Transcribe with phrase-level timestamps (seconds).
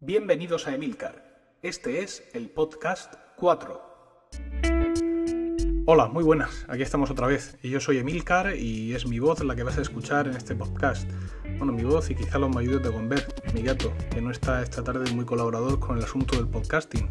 [0.00, 1.56] Bienvenidos a Emilcar.
[1.62, 3.80] Este es el podcast 4.
[5.86, 6.66] Hola, muy buenas.
[6.68, 7.56] Aquí estamos otra vez.
[7.62, 11.10] Yo soy Emilcar y es mi voz la que vas a escuchar en este podcast.
[11.56, 14.84] Bueno, mi voz y quizá los mayudes de Gomber, mi gato, que no está esta
[14.84, 17.08] tarde muy colaborador con el asunto del podcasting.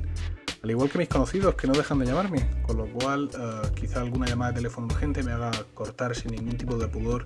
[0.61, 4.01] Al igual que mis conocidos que no dejan de llamarme, con lo cual eh, quizá
[4.01, 7.25] alguna llamada de teléfono urgente me haga cortar sin ningún tipo de pudor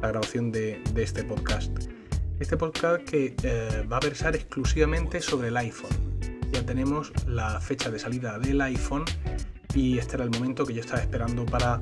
[0.00, 1.91] la grabación de este podcast.
[2.42, 5.92] Este podcast que eh, va a versar exclusivamente sobre el iPhone.
[6.50, 9.04] Ya tenemos la fecha de salida del iPhone
[9.76, 11.80] y este era el momento que yo estaba esperando para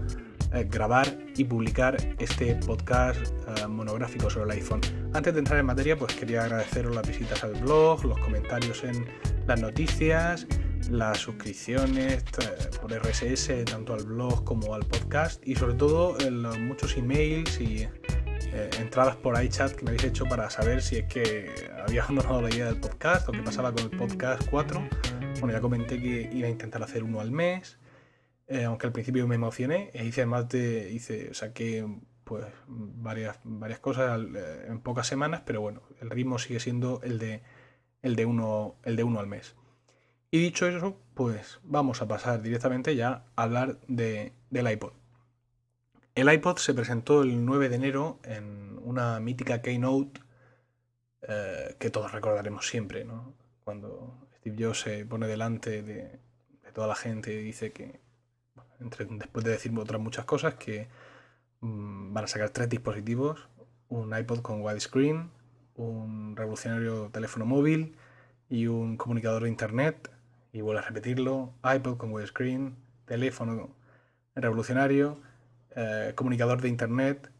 [0.52, 4.82] eh, grabar y publicar este podcast eh, monográfico sobre el iPhone.
[5.14, 9.06] Antes de entrar en materia, pues quería agradeceros las visitas al blog, los comentarios en
[9.46, 10.46] las noticias,
[10.90, 12.22] las suscripciones
[12.82, 17.88] por RSS tanto al blog como al podcast y sobre todo los muchos emails y
[18.52, 22.42] eh, entradas por iChat que me habéis hecho para saber si es que había abandonado
[22.42, 24.88] la idea del podcast o qué pasaba con el podcast 4.
[25.40, 27.78] Bueno, ya comenté que iba a intentar hacer uno al mes,
[28.48, 31.86] eh, aunque al principio me emocioné e hice más de, hice, saqué
[32.24, 37.18] pues varias, varias cosas eh, en pocas semanas, pero bueno, el ritmo sigue siendo el
[37.18, 37.42] de,
[38.02, 39.54] el de, uno, el de uno al mes.
[40.32, 44.99] Y dicho eso, pues vamos a pasar directamente ya a hablar de, del iPod.
[46.14, 50.20] El iPod se presentó el 9 de enero en una mítica keynote
[51.22, 53.34] eh, que todos recordaremos siempre, ¿no?
[53.64, 56.18] Cuando Steve Jobs se pone delante de,
[56.74, 58.00] toda la gente y dice que,
[58.78, 60.88] después de decir otras muchas cosas, que
[61.60, 63.48] mm, van a sacar tres dispositivos,
[63.88, 65.30] un iPod con widescreen,
[65.76, 67.96] un revolucionario teléfono móvil
[68.48, 70.10] y un comunicador de internet.
[70.52, 73.76] Y vuelvo a repetirlo, iPod con widescreen, teléfono
[74.34, 75.20] revolucionario
[75.76, 77.30] eh, comunicador de internet,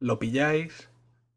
[0.00, 0.88] lo pilláis,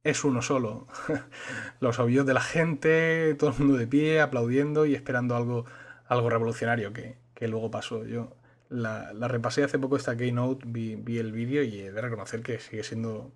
[0.03, 0.87] es uno solo.
[1.79, 5.65] Los obvios de la gente, todo el mundo de pie, aplaudiendo y esperando algo,
[6.07, 8.05] algo revolucionario que, luego pasó.
[8.05, 8.35] Yo
[8.69, 12.59] la, repasé hace poco esta Keynote, vi, vi el vídeo y he de reconocer que
[12.59, 13.31] sigue siendo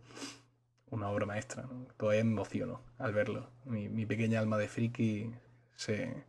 [0.89, 1.65] una obra maestra.
[1.97, 3.49] Todavía me emociono al verlo.
[3.65, 5.31] Mi, pequeña alma de friki
[5.75, 6.23] se,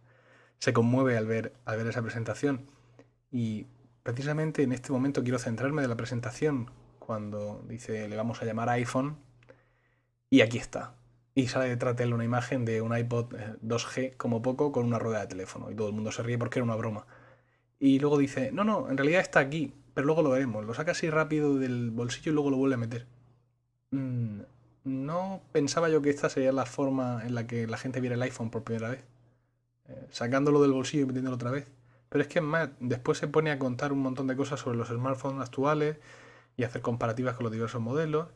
[0.59, 2.67] se conmueve al ver, al ver esa presentación.
[3.31, 3.67] Y
[4.03, 8.69] precisamente en este momento quiero centrarme de la presentación cuando dice le vamos a llamar
[8.71, 9.17] iPhone
[10.31, 10.95] y aquí está.
[11.35, 14.87] Y sale detrás de él una imagen de un iPod 2G eh, como poco con
[14.87, 17.07] una rueda de teléfono y todo el mundo se ríe porque era una broma.
[17.79, 20.65] Y luego dice, no, no, en realidad está aquí, pero luego lo veremos.
[20.65, 23.07] Lo saca así rápido del bolsillo y luego lo vuelve a meter.
[23.91, 24.41] Mm,
[24.85, 28.23] no pensaba yo que esta sería la forma en la que la gente viera el
[28.23, 29.05] iPhone por primera vez.
[29.89, 31.67] Eh, sacándolo del bolsillo y metiéndolo otra vez.
[32.13, 34.89] Pero es que más, después se pone a contar un montón de cosas sobre los
[34.89, 35.97] smartphones actuales
[36.59, 38.29] y hacer comparativas con los diversos modelos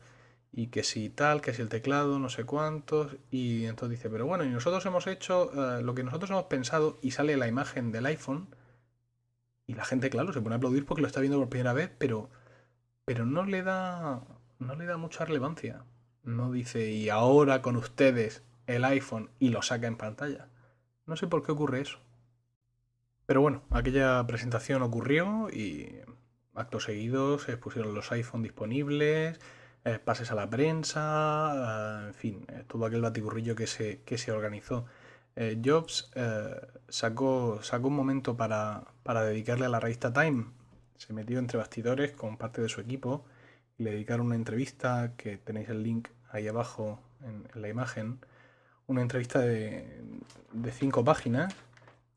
[0.51, 4.25] y que si tal, que si el teclado, no sé cuántos, y entonces dice, pero
[4.25, 7.91] bueno, y nosotros hemos hecho eh, lo que nosotros hemos pensado y sale la imagen
[7.91, 8.47] del iPhone
[9.67, 11.91] y la gente, claro, se pone a aplaudir porque lo está viendo por primera vez,
[11.99, 12.29] pero,
[13.05, 14.23] pero no le da
[14.59, 15.83] no le da mucha relevancia.
[16.23, 20.49] No dice, y ahora con ustedes el iPhone y lo saca en pantalla.
[21.05, 21.99] No sé por qué ocurre eso.
[23.27, 25.99] Pero bueno, aquella presentación ocurrió y
[26.55, 29.37] actos seguidos se pusieron los iPhone disponibles,
[29.83, 34.17] eh, pases a la prensa, eh, en fin, eh, todo aquel baticurrillo que se, que
[34.17, 34.85] se organizó.
[35.63, 36.09] Jobs
[36.87, 40.45] sacó, sacó un momento para, para dedicarle a la revista Time.
[40.97, 43.23] Se metió entre bastidores con parte de su equipo
[43.77, 48.19] y le dedicaron una entrevista que tenéis el link ahí abajo en, la imagen.
[48.87, 50.01] Una entrevista de,
[50.53, 51.53] de cinco páginas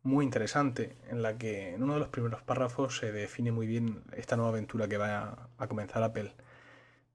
[0.03, 4.03] muy interesante en la que en uno de los primeros párrafos se define muy bien
[4.17, 6.33] esta nueva aventura que va a, comenzar Apple.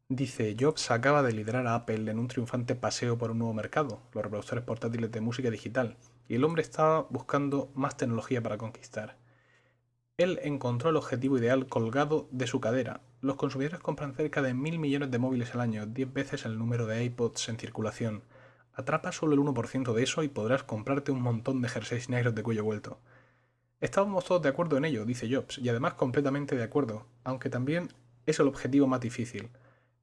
[0.08, 4.02] Dice, Jobs acaba de liderar a Apple en un triunfante paseo por un nuevo mercado,
[4.14, 5.98] los reproductores portátiles de música digital,
[6.28, 9.18] y el hombre estaba buscando más tecnología para conquistar.
[10.18, 13.02] Él encontró el objetivo ideal colgado de su cadera.
[13.20, 16.86] Los consumidores compran cerca de mil millones de móviles al año, 10 veces el número
[16.86, 18.24] de iPods en circulación.
[18.78, 22.44] Atrapa solo el 1% de eso y podrás comprarte un montón de jerseys negros de
[22.44, 23.00] cuello vuelto.
[23.80, 27.88] Estábamos todos de acuerdo en ello, dice Jobs, y además completamente de acuerdo, aunque también
[28.26, 29.50] es el objetivo más difícil.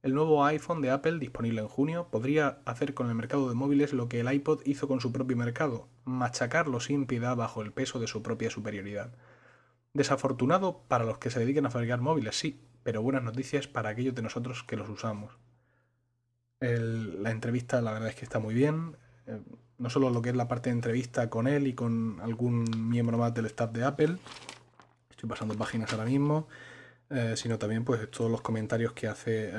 [0.01, 3.93] El nuevo iPhone de Apple, disponible en junio, podría hacer con el mercado de móviles
[3.93, 7.99] lo que el iPod hizo con su propio mercado, machacarlo sin piedad bajo el peso
[7.99, 9.13] de su propia superioridad.
[9.93, 14.15] Desafortunado para los que se dediquen a fabricar móviles, sí, pero buenas noticias para aquellos
[14.15, 15.37] de nosotros que los usamos
[16.69, 18.95] la entrevista la verdad es que está muy bien.
[19.27, 19.39] Eh,
[19.77, 23.17] no solo lo que es la parte de entrevista con él y con algún miembro
[23.17, 24.17] más del staff de Apple.
[25.09, 26.47] Estoy pasando páginas ahora mismo.
[27.09, 29.51] Eh, sino también pues todos los comentarios que hace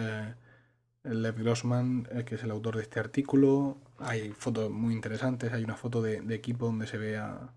[1.05, 3.77] Lev Grossman, eh, que es el autor de este artículo.
[3.99, 7.51] Hay fotos muy interesantes, hay una foto de, equipo donde se ve a,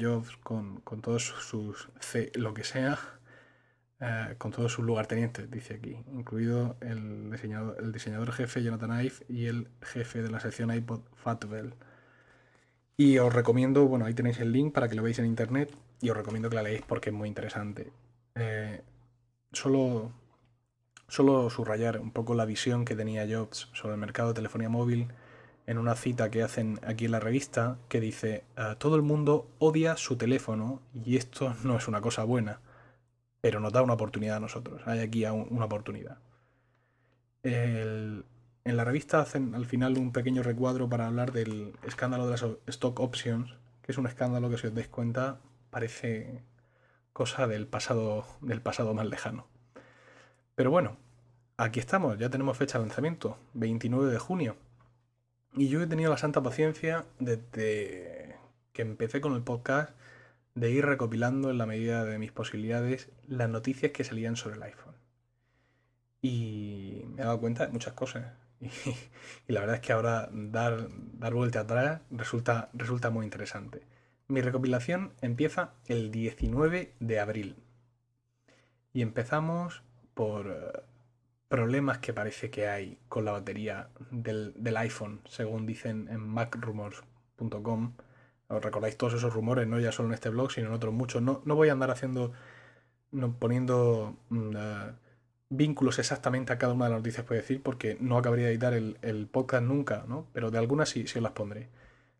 [0.00, 2.98] Jobs con, todos sus C, lo que sea,
[4.00, 9.14] eh, con todos sus lugartenientes, dice aquí, incluido el diseñador, el diseñador jefe Jonathan Ive
[9.28, 11.74] y el jefe de la sección iPod Fatwell.
[12.96, 15.70] Y os recomiendo, bueno, ahí tenéis el link para que lo veáis en internet
[16.00, 17.92] y os recomiendo que la leáis porque es muy interesante.
[18.34, 18.82] Eh,
[19.52, 20.12] solo,
[21.08, 25.08] solo subrayar un poco la visión que tenía Jobs sobre el mercado de telefonía móvil
[25.66, 29.48] en una cita que hacen aquí en la revista que dice, ah, todo el mundo
[29.58, 32.60] odia su teléfono y esto no es una cosa buena,
[33.44, 34.80] pero nos da una oportunidad a nosotros.
[34.86, 36.16] Hay aquí una oportunidad.
[37.42, 38.24] en
[38.64, 42.98] la revista hacen al final un pequeño recuadro para hablar del escándalo de las stock
[43.00, 46.42] options, que es un escándalo que si os dais cuenta parece
[47.12, 49.46] cosa del pasado, del pasado más lejano.
[50.54, 50.96] Pero bueno,
[51.58, 54.56] aquí estamos, ya tenemos fecha de lanzamiento, 29 de junio.
[55.52, 58.38] Y yo he tenido la santa paciencia desde
[58.72, 59.90] que empecé con el podcast
[60.54, 64.62] de ir recopilando en la medida de mis posibilidades las noticias que salían sobre el
[64.62, 64.94] iPhone.
[66.22, 68.32] Y me he dado cuenta de muchas cosas.
[69.46, 73.82] Y, la verdad es que ahora dar, dar vuelta atrás resulta, resulta muy interesante.
[74.26, 77.56] Mi recopilación empieza el 19 de abril.
[78.94, 79.82] Y empezamos
[80.14, 80.80] por eh,
[81.48, 87.92] problemas que parece que hay con la batería del, iPhone, según dicen en macrumors.com.
[88.60, 91.22] Recordáis todos esos rumores, no ya solo en este blog, sino en otros muchos.
[91.22, 92.32] No, no voy a andar haciendo,
[93.12, 94.92] no, poniendo mm, eh,
[95.50, 98.74] vínculos exactamente a cada una de las noticias, puedo decir, porque no acabaría de editar
[98.74, 100.26] el, podcast nunca, ¿no?
[100.32, 101.68] Pero de algunas sí, sí os las pondré.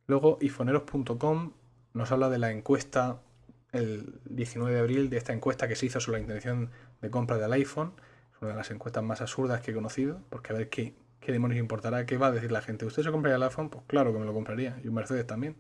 [0.07, 1.53] Luego, ifoneros.com
[1.95, 3.21] nos habla de la encuesta
[3.73, 6.71] el 19 de abril, de esta encuesta que se hizo sobre la intención
[7.01, 7.93] de compra del iPhone.
[8.35, 11.33] Es una de las encuestas más absurdas que he conocido, porque a ver qué, qué
[11.33, 12.85] demonios importará, qué va a decir la gente.
[12.85, 13.71] ¿Usted se compraría el iPhone?
[13.71, 15.57] Pues claro que me lo compraría, y un Mercedes también.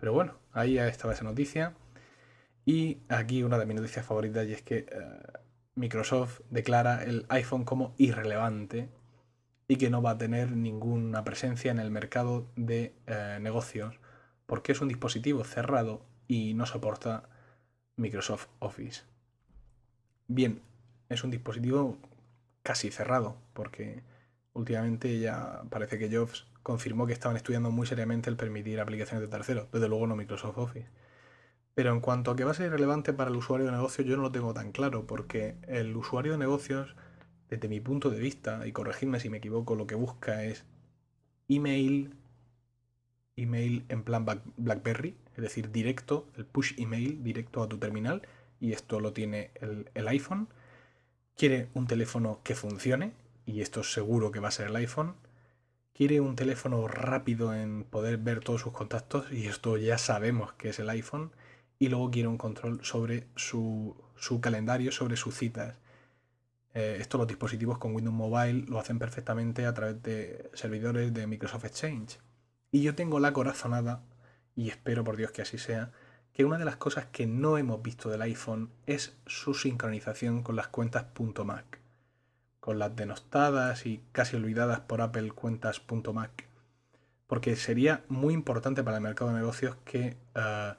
[0.00, 1.74] Pero bueno, ahí estaba esa noticia.
[2.64, 4.86] Y aquí una de mis noticias favoritas, y es que eh,
[5.74, 8.88] Microsoft declara el iPhone como irrelevante
[9.68, 14.00] y que no va a tener ninguna presencia en el mercado de eh, negocios
[14.50, 17.28] porque es un dispositivo cerrado y no soporta
[17.94, 19.02] Microsoft Office.
[20.26, 20.60] Bien,
[21.08, 21.98] es un dispositivo
[22.64, 24.02] casi cerrado, porque
[24.52, 29.28] últimamente ya parece que Jobs confirmó que estaban estudiando muy seriamente el permitir aplicaciones de
[29.28, 30.88] terceros, desde luego no Microsoft Office.
[31.74, 34.16] Pero en cuanto a que va a ser relevante para el usuario de negocios, yo
[34.16, 36.94] no lo tengo tan claro, porque el usuario de negocios,
[37.48, 40.66] desde mi punto de vista, y corregidme si me equivoco, lo que busca es
[41.48, 42.14] email,
[43.36, 48.22] email en plan BlackBerry, es decir, directo, el push email directo a tu terminal,
[48.60, 50.48] y esto lo tiene el, iPhone.
[51.36, 53.14] Quiere un teléfono que funcione,
[53.46, 55.14] y esto seguro que va a ser el iPhone.
[56.00, 60.70] Quiere un teléfono rápido en poder ver todos sus contactos, y esto ya sabemos que
[60.70, 61.30] es el iPhone.
[61.78, 63.94] Y luego quiere un control sobre su,
[64.40, 65.76] calendario, sobre sus citas.
[66.72, 71.26] Eh, esto los dispositivos con Windows Mobile lo hacen perfectamente a través de servidores de
[71.26, 72.18] Microsoft Exchange.
[72.72, 74.02] Y yo tengo la corazonada,
[74.56, 75.92] y espero por Dios que así sea,
[76.32, 80.56] que una de las cosas que no hemos visto del iPhone es su sincronización con
[80.56, 81.04] las cuentas
[81.44, 81.79] .mac,
[82.60, 86.30] con las denostadas y casi olvidadas por Apple cuentas .mac,
[87.26, 90.74] porque sería muy importante para el mercado de negocios que eh,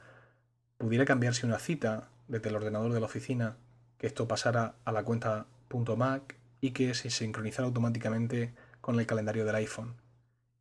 [0.77, 3.57] pudiera cambiarse una cita desde el ordenador de la oficina,
[3.97, 5.47] que esto pasara a la cuenta
[5.97, 9.95] .mac y que se sincronizara automáticamente con el calendario del iPhone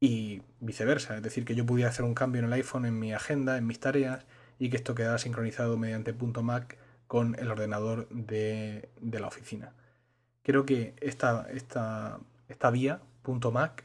[0.00, 3.12] y viceversa, es decir, que yo pudiera hacer un cambio en el iPhone en mi
[3.12, 4.24] agenda, en mis tareas
[4.58, 9.72] y que esto quedara sincronizado mediante .mac con el ordenador de, la oficina.
[10.42, 13.02] Creo que esta, esta, esta vía
[13.52, 13.84] .mac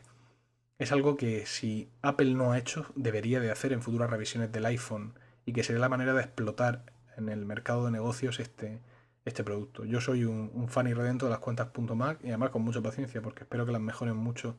[0.78, 4.66] es algo que si Apple no ha hecho, debería de hacer en futuras revisiones del
[4.66, 5.14] iPhone
[5.46, 6.84] y que sería la manera de explotar
[7.18, 8.82] en el mercado de negocios este,
[9.26, 9.86] este producto.
[9.86, 12.82] Yo soy un, un fan y redento de las cuentas .mac y además con mucha
[12.82, 14.58] paciencia porque espero que las mejoren mucho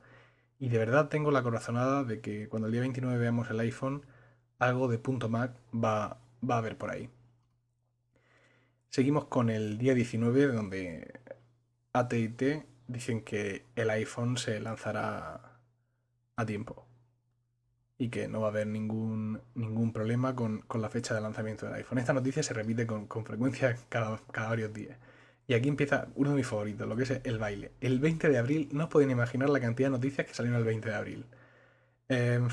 [0.59, 4.03] y de verdad tengo la corazonada de que cuando el día 29 veamos el iPhone,
[4.59, 7.11] algo de punto .mac va, va a haber por ahí.
[8.89, 11.21] Seguimos con el día 19, donde
[11.99, 15.59] AT&T dicen que el iPhone se lanzará
[16.37, 16.87] a tiempo
[17.99, 21.77] y que no va a haber ningún, ningún problema con, la fecha de lanzamiento del
[21.77, 21.99] iPhone.
[21.99, 24.99] Esta noticia se repite con, frecuencia cada, cada varios días.
[25.49, 27.73] Y aquí empieza uno de mis favoritos, lo que es el baile.
[27.81, 30.65] El 20 de abril, no os podéis imaginar la cantidad de noticias que salieron el
[30.65, 31.27] 20 de abril.
[32.09, 32.49] En.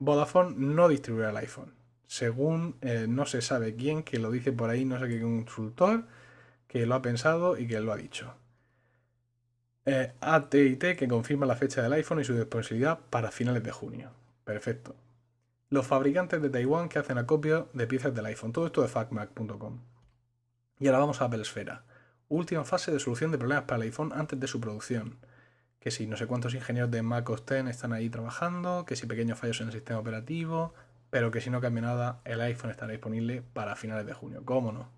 [0.00, 1.74] Vodafone no distribuirá el iPhone.
[2.06, 6.04] Según eh, no se sabe quién, que lo dice por ahí, no sé qué consultor,
[6.68, 8.34] que lo ha pensado y que lo ha dicho.
[9.86, 14.10] Eh, AT&T que confirma la fecha del iPhone y su disponibilidad para finales de junio.
[14.44, 14.94] Perfecto.
[15.70, 18.52] Los fabricantes de Taiwán que hacen acopio de piezas del iPhone.
[18.52, 19.80] Todo esto de facmac.com.
[20.78, 21.84] Y ahora vamos a Apple Esfera.
[22.28, 25.16] Última fase de solución de problemas para el iPhone antes de su producción.
[25.80, 29.06] Que si no sé cuántos ingenieros de Mac OS X están ahí trabajando, que si
[29.06, 30.74] pequeños fallos en el sistema operativo,
[31.08, 34.42] pero que si no cambia nada, el iPhone estará disponible para finales de junio.
[34.44, 34.97] ¿Cómo no?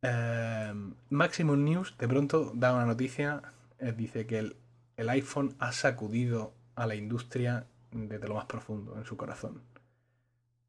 [0.00, 3.42] Em, Maximum News de pronto da una noticia,
[3.80, 4.56] eh, dice que el,
[4.96, 9.60] el, iPhone ha sacudido a la industria desde lo más profundo, en su corazón.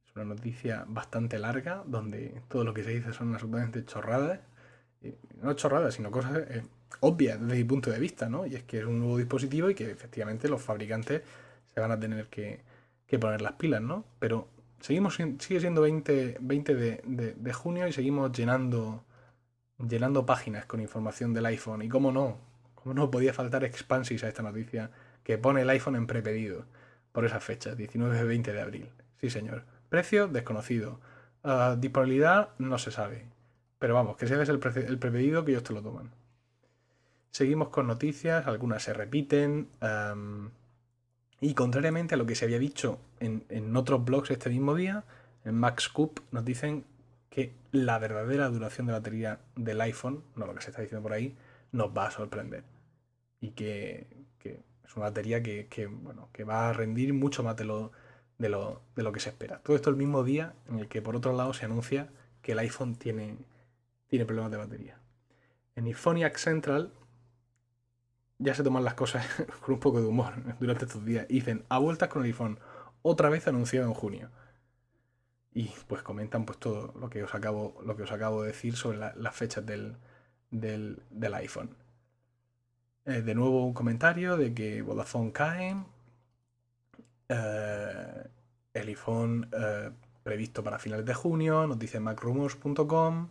[0.06, 4.40] Es una noticia bastante larga, donde todo lo que se dice son absolutamente chorradas.
[5.42, 6.64] no chorradas, sino cosas eh,
[7.02, 8.46] obvias desde mi punto de vista, ¿no?
[8.48, 11.22] Y es que es un nuevo dispositivo y que efectivamente los fabricantes
[11.74, 12.62] se van a tener que,
[13.06, 14.06] que poner las pilas, ¿no?
[14.20, 14.48] Pero
[14.80, 19.04] seguimos sigue siendo 20, 20 de, de, de junio y seguimos llenando
[19.88, 21.82] llenando páginas con información del iPhone.
[21.82, 22.38] Y cómo no,
[22.76, 24.92] cómo no podía faltar Expansis a esta noticia
[25.24, 26.66] que pone el iPhone en prepedido
[27.12, 28.90] por esa fecha, 19-20 de abril.
[29.20, 29.64] Sí, señor.
[29.90, 31.00] Precio desconocido.
[31.44, 33.26] Uh, disponibilidad no se sabe.
[33.80, 36.12] Pero vamos, que sea el, pre el prepedido que ellos te lo toman.
[37.32, 39.70] Seguimos con noticias, algunas se repiten.
[41.42, 45.06] Y contrariamente a lo que se había dicho en, en otros blogs este mismo día,
[45.46, 45.92] en Max
[46.32, 46.84] nos dicen
[47.72, 51.38] la verdadera duración de batería del iPhone, no lo que se está diciendo por ahí,
[51.72, 52.64] nos va a sorprender.
[53.42, 54.08] Y que,
[54.44, 57.92] es una batería que, bueno, que va a rendir mucho más de lo,
[58.40, 59.60] de, lo, de lo que se espera.
[59.60, 62.10] Todo esto el mismo día en el que por otro lado se anuncia
[62.42, 63.38] que el iPhone tiene,
[64.08, 65.00] tiene problemas de batería.
[65.76, 66.92] En iPhoniac Central
[68.40, 69.28] ya se toman las cosas
[69.62, 71.28] con un poco de humor durante estos días.
[71.28, 72.60] dicen, a vueltas con el iPhone,
[73.04, 74.32] otra vez anunciado en junio
[75.54, 78.76] y pues comentan pues todo lo que os acabo, lo que os acabo de decir
[78.76, 79.96] sobre las fechas del,
[80.52, 81.76] del, iPhone.
[83.06, 85.76] Eh, de nuevo un comentario de que Vodafone cae.
[87.30, 88.24] Eh,
[88.74, 89.92] el iPhone eh,
[90.24, 93.30] previsto para finales de junio, nos dice macrumors.com.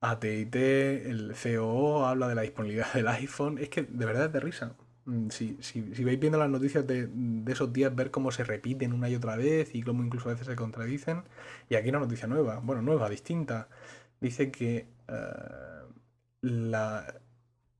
[0.00, 3.58] AT&T, el COO habla de la disponibilidad del iPhone.
[3.58, 4.74] Es que de verdad es de risa.
[5.04, 7.08] Mm, si, si, si, vais viendo las noticias de,
[7.48, 10.46] esos días, ver cómo se repiten una y otra vez y cómo incluso a veces
[10.46, 11.24] se contradicen.
[11.68, 13.68] Y aquí una noticia nueva, bueno, nueva, distinta.
[14.20, 15.82] Dice que, eh,
[16.42, 17.14] la,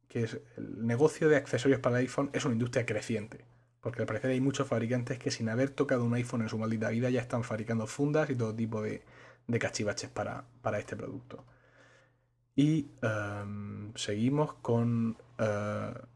[0.09, 3.45] que es, el negocio de accesorios para el iPhone es una industria creciente.
[3.81, 6.91] Porque al parecer hay muchos fabricantes que sin haber tocado un iPhone en su maldita
[6.91, 9.03] vida ya están fabricando fundas y todo tipo de,
[9.61, 11.45] cachivaches para, para, este producto.
[12.57, 15.17] Y um, seguimos con...
[15.39, 16.13] Uh,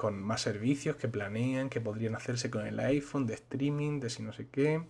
[0.00, 4.22] con más servicios que planean, que podrían hacerse con el iPhone, de streaming, de si
[4.22, 4.82] no sé qué.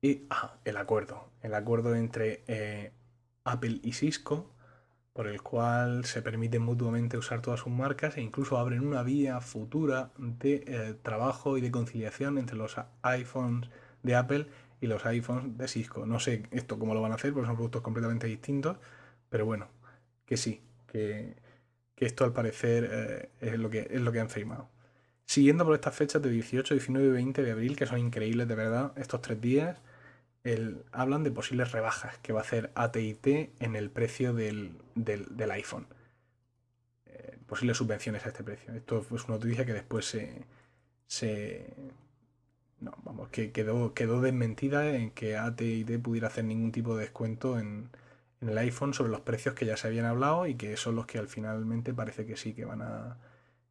[0.00, 2.92] Y ah, el acuerdo, el acuerdo entre eh,
[3.44, 4.50] Apple y Cisco,
[5.12, 9.42] por el cual se permiten mutuamente usar todas sus marcas e incluso abren una vía
[9.42, 13.68] futura de eh, trabajo y de conciliación entre los iPhones
[14.02, 14.46] de Apple
[14.80, 16.06] y los iPhones de Cisco.
[16.06, 18.78] No sé esto cómo lo van a hacer, porque son productos completamente distintos,
[19.28, 19.68] pero bueno,
[20.24, 21.44] que sí, que
[21.96, 24.68] que esto al parecer eh, es, lo que, es lo que han firmado.
[25.24, 28.54] Siguiendo por estas fechas de 18, 19 y 20 de abril, que son increíbles de
[28.54, 29.78] verdad, estos tres días,
[30.92, 33.26] hablan de posibles rebajas que va a hacer ATT
[33.58, 34.76] en el precio del,
[35.50, 35.86] iPhone.
[37.06, 38.72] Eh, posibles subvenciones a este precio.
[38.74, 40.44] Esto es una noticia que después se.
[41.08, 41.74] se
[42.78, 47.58] no, vamos, que quedó, quedó desmentida en que ATT pudiera hacer ningún tipo de descuento
[47.58, 47.88] en,
[48.40, 51.06] en el iPhone sobre los precios que ya se habían hablado y que son los
[51.06, 53.18] que al finalmente parece que sí que van a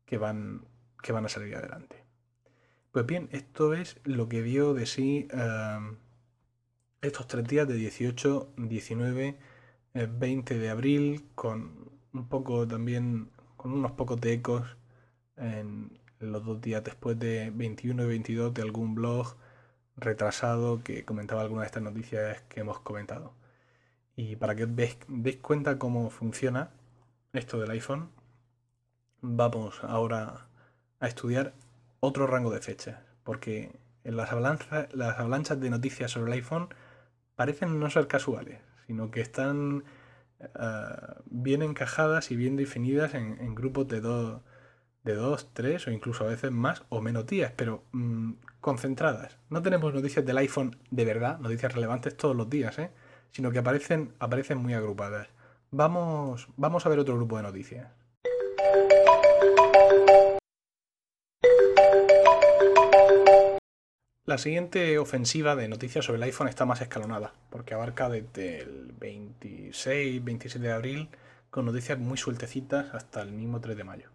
[0.05, 0.65] que van
[1.01, 2.03] que van a salir adelante.
[2.91, 5.98] Pues bien, esto es lo que dio de sí em,
[7.01, 9.38] estos tres días de 18, 19,
[9.93, 14.77] 20 de abril con un poco también con unos pocos de ecos
[15.38, 19.36] en los dos días después de 21 y 22 de algún blog
[19.98, 23.34] retrasado que comentaba algunas de estas noticias que hemos comentado.
[24.15, 26.72] Y para que os deis cuenta cómo funciona
[27.34, 28.10] esto del iPhone,
[29.22, 30.48] vamos ahora
[31.00, 31.53] a estudiar
[32.00, 33.00] otro rango de fechas.
[33.24, 34.29] Porque en las,
[34.93, 36.69] las avalanchas de noticias sobre el iPhone
[37.36, 39.84] parecen no ser casuales, sino que están
[40.39, 40.48] eh,
[41.25, 44.41] bien encajadas y bien definidas en, grupos de dos,
[45.03, 49.38] de dos, tres o incluso a veces más o menos días, pero mm, concentradas.
[49.50, 52.91] No tenemos noticias del iPhone de verdad, noticias relevantes todos los días, ¿eh?
[53.35, 55.27] Sino que aparecen, aparecen muy agrupadas.
[55.69, 57.91] Vamos, vamos a ver otro grupo de noticias.
[64.23, 68.93] La siguiente ofensiva de noticias sobre el iPhone está más escalonada, porque abarca desde el
[68.97, 71.09] 26, 27 de abril
[71.49, 74.09] con noticias muy sueltecitas hasta el mismo 3 de mayo.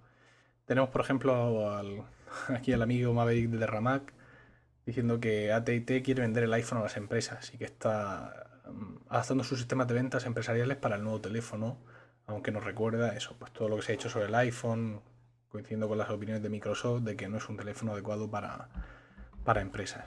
[0.65, 1.85] Tenemos, por ejemplo,
[2.49, 4.15] aquí al amigo Maverick de Ramac
[4.87, 8.50] diciendo que ATT quiere vender el iPhone a las empresas y que está
[9.09, 11.79] adaptando sus sistemas de ventas empresariales para el nuevo teléfono,
[12.27, 15.01] aunque nos recuerda eso, pues todo lo que se ha hecho sobre el iPhone,
[15.49, 18.69] coincidiendo con las opiniones de Microsoft de que no es un teléfono adecuado para,
[19.45, 20.07] para empresas.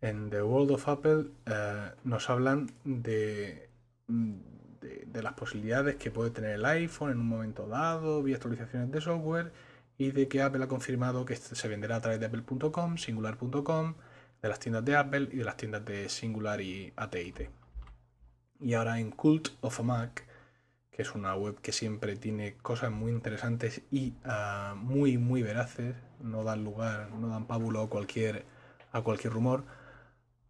[0.00, 3.70] En The World of Apple eh, nos hablan de,
[4.08, 9.00] de, las posibilidades que puede tener el iPhone en un momento dado, vía actualizaciones de
[9.00, 9.52] software,
[9.98, 13.94] y de que Apple ha confirmado que se venderá a través de apple.com, singular.com,
[14.42, 17.65] de las tiendas de Apple y de las tiendas de Singular y ATT.
[18.60, 20.26] Y ahora en Cult of a Mac,
[20.90, 25.94] que es una web que siempre tiene cosas muy interesantes y ah, muy, muy veraces,
[26.20, 28.44] no dan lugar, no dan pábulo a cualquier,
[28.92, 29.64] a cualquier rumor,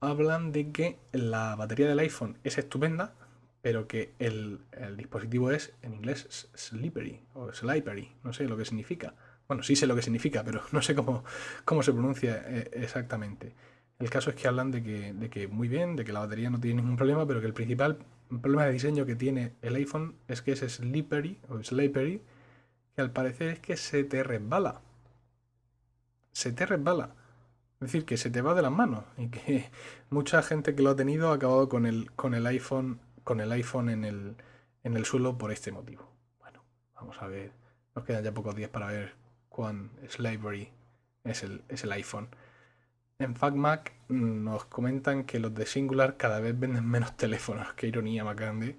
[0.01, 3.15] hablan de que la batería del iPhone es estupenda,
[3.61, 4.61] pero que el,
[4.97, 9.15] dispositivo es en inglés slippery o slippery, no sé lo que significa.
[9.49, 11.25] Bueno, sí sé lo que significa, pero no sé cómo,
[11.65, 13.55] cómo se pronuncia eh, exactamente.
[13.99, 16.50] El caso es que hablan de que, de que muy bien, de que la batería
[16.50, 17.99] no tiene ningún problema, pero que el principal
[18.43, 22.21] problema de diseño que tiene el iPhone es que es slippery o slippery,
[22.95, 24.81] que al parecer es que se te resbala.
[26.33, 27.15] Se te resbala.
[27.81, 29.71] Es decir, que se te va de las manos y que
[30.11, 33.53] mucha gente que lo ha tenido ha acabado con el, con el iPhone, con el
[33.53, 34.37] iPhone en el,
[34.83, 36.11] en el suelo por este motivo.
[36.41, 36.62] Bueno,
[36.95, 37.53] vamos a ver.
[37.95, 39.15] Nos quedan ya pocos días para ver
[39.49, 40.71] cuán slavery
[41.25, 42.29] es el, es el iPhone.
[43.19, 47.73] En FacMac nos comentan que los de Singular cada vez venden menos teléfonos.
[47.75, 48.77] Qué ironía más grande.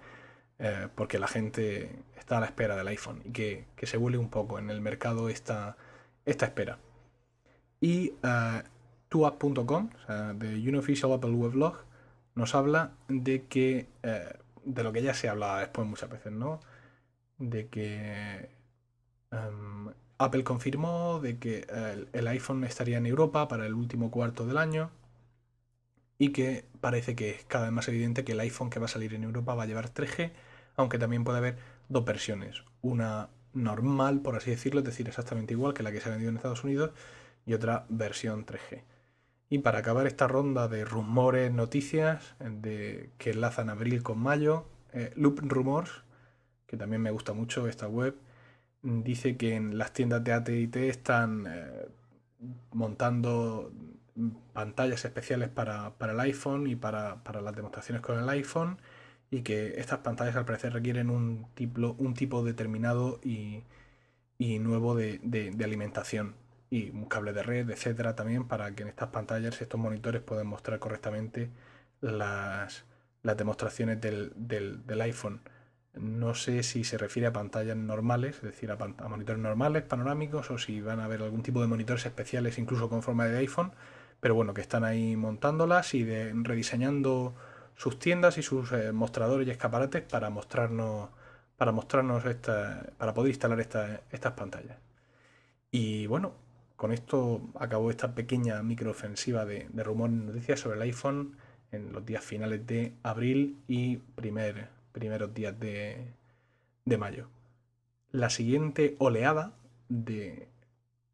[0.60, 4.30] Eh, porque la gente está a la espera del iPhone y que, se vuelve un
[4.30, 5.78] poco en el mercado esta,
[6.26, 6.80] esta espera.
[7.80, 8.64] Y uh,
[9.10, 11.86] tuapp.com, o sea, de Unofficial Apple Weblog,
[12.36, 14.34] nos habla de que, eh,
[14.66, 16.60] de lo que ya se hablaba después muchas veces, ¿no?
[17.38, 18.50] De que
[19.32, 21.68] em, Apple confirmó de que
[22.14, 24.90] el, iPhone estaría en Europa para el último cuarto del año
[26.18, 28.90] y que parece que es cada vez más evidente que el iPhone que va a
[28.90, 30.32] salir en Europa va a llevar 3G,
[30.76, 31.58] aunque también puede haber
[31.90, 36.10] dos versiones, una normal, por así decirlo, es decir, exactamente igual que la que se
[36.10, 36.92] ha vendido en Estados Unidos,
[37.46, 38.84] y otra versión 3G.
[39.50, 45.14] Y para acabar esta ronda de rumores, noticias de, que enlazan abril con mayo, eh,
[45.16, 46.04] Loop Rumors,
[46.66, 48.16] que también me gusta mucho esta web,
[48.82, 51.88] dice que en las tiendas de AT&T están eh,
[52.72, 53.72] montando
[54.54, 58.78] pantallas especiales para, el iPhone y para, las demostraciones con el iPhone
[59.30, 63.64] y que estas pantallas al parecer requieren un tipo, un tipo determinado y,
[64.60, 66.36] nuevo de, de alimentación
[66.70, 70.48] y un cable de red, etcétera, también para que en estas pantallas estos monitores puedan
[70.48, 71.50] mostrar correctamente
[72.02, 72.86] las,
[73.24, 75.42] las demostraciones del, del, iPhone.
[76.00, 80.58] No sé si se refiere a pantallas normales, es decir, a, monitores normales, panorámicos, o
[80.58, 83.72] si van a haber algún tipo de monitores especiales, incluso con forma de iPhone,
[84.20, 87.36] pero bueno, que están ahí montándolas y rediseñando
[87.76, 91.10] sus tiendas y sus eh, mostradores y escaparates para mostrarnos,
[91.58, 94.78] para mostrarnos esta, para poder instalar estas pantallas.
[95.72, 96.34] Y bueno,
[96.76, 101.38] con esto acabó esta pequeña microofensiva de, de rumores y noticias sobre el iPhone
[101.72, 106.14] en los días finales de abril y primer, primeros días de,
[106.98, 107.30] mayo.
[108.12, 109.54] La siguiente oleada
[109.90, 110.48] de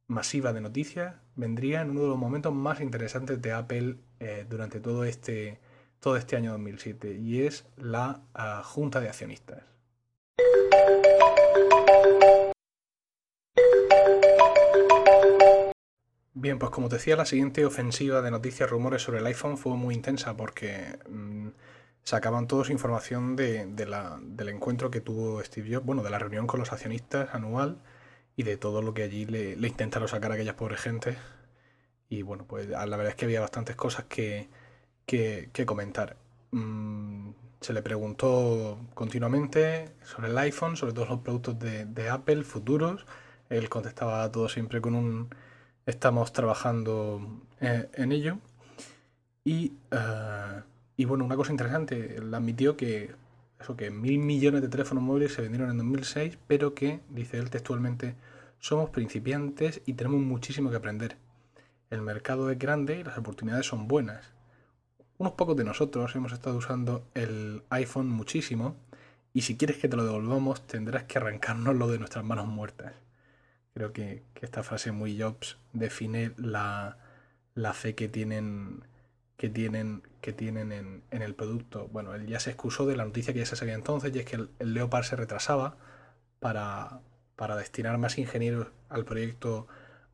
[0.08, 4.80] masiva de noticias vendría en uno de los momentos más interesantes de Apple eh, durante
[4.80, 5.60] todo este,
[6.00, 9.63] todo este año 2007 y es la ah, Junta de Accionistas.
[16.36, 19.76] Bien, pues como te decía, la siguiente ofensiva de noticias, rumores sobre el iPhone fue
[19.78, 21.48] muy intensa porque mm,
[22.04, 26.48] sacaban todos información de, la, del encuentro que tuvo Steve Jobs, bueno, de la reunión
[26.48, 27.78] con los accionistas anual
[28.36, 31.18] y de todo lo que allí le, intentaron sacar a aquellas pobres gentes.
[32.10, 34.50] Y bueno, pues la verdad es que había bastantes cosas que,
[35.06, 36.18] que, comentar.
[36.52, 42.44] Mm, se le preguntó continuamente sobre el iPhone, sobre todos los productos de, de Apple
[42.44, 43.06] futuros.
[43.50, 45.30] Él contestaba todo siempre con un
[45.86, 48.38] Estamos trabajando eh, en ello.
[49.44, 50.62] Y, eh,
[50.98, 53.12] y, bueno, una cosa interesante, él admitió que
[53.60, 57.50] eso que mil millones de teléfonos móviles se vendieron en 2006, pero que, dice él
[57.50, 58.16] textualmente,
[58.60, 61.18] somos principiantes y tenemos muchísimo que aprender.
[61.90, 64.34] El mercado es grande y las oportunidades son buenas.
[65.18, 68.76] Unos pocos de nosotros hemos estado usando el iPhone muchísimo
[69.34, 72.94] y si quieres que te lo devolvamos tendrás que arrancárnoslo de nuestras manos muertas.
[73.74, 76.98] Creo que, esta frase muy Jobs define la,
[77.74, 78.84] fe que tienen
[79.38, 81.88] que tienen, que tienen en, el producto.
[81.91, 84.26] Bueno, él ya se excusó de la noticia que ya se sabía entonces, y es
[84.26, 85.78] que el, Leopard se retrasaba
[86.39, 87.02] para,
[87.36, 89.67] para destinar más ingenieros al proyecto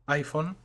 [0.06, 0.56] iPhone.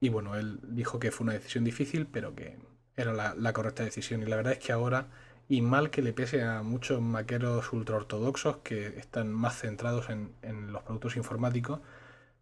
[0.00, 2.58] Y bueno, él dijo que fue una decisión difícil, pero que
[2.96, 4.22] era la, correcta decisión.
[4.22, 5.08] Y la verdad es que ahora,
[5.48, 10.82] y mal que le pese a muchos maqueros ultraortodoxos que están más centrados en, los
[10.82, 11.80] productos informáticos,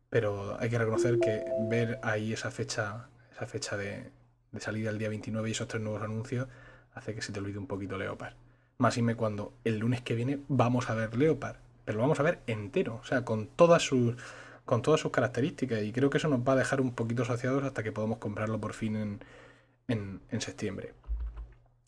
[0.09, 4.11] pero hay que reconocer que ver ahí esa fecha, esa fecha de,
[4.53, 6.49] de salida el día 29 y esos tres nuevos anuncios
[6.95, 8.35] hace que se te olvide un poquito Leopard.
[8.79, 12.21] Más y me cuando el lunes que viene vamos a ver Leopard, pero lo vamos
[12.21, 14.17] a ver entero, o sea, con todas sus
[14.65, 17.65] con todas sus características y creo que eso nos va a dejar un poquito saciados
[17.65, 20.95] hasta que podamos comprarlo por fin en, en, septiembre.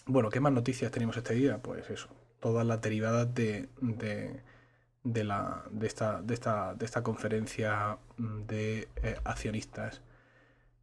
[0.06, 1.58] Bueno, ¿qué más noticias tenemos este día?
[1.58, 2.08] Pues eso,
[2.40, 9.16] todas las derivadas de, de, la, de, esta, de, esta, de esta conferencia de eh,
[9.22, 10.00] accionistas.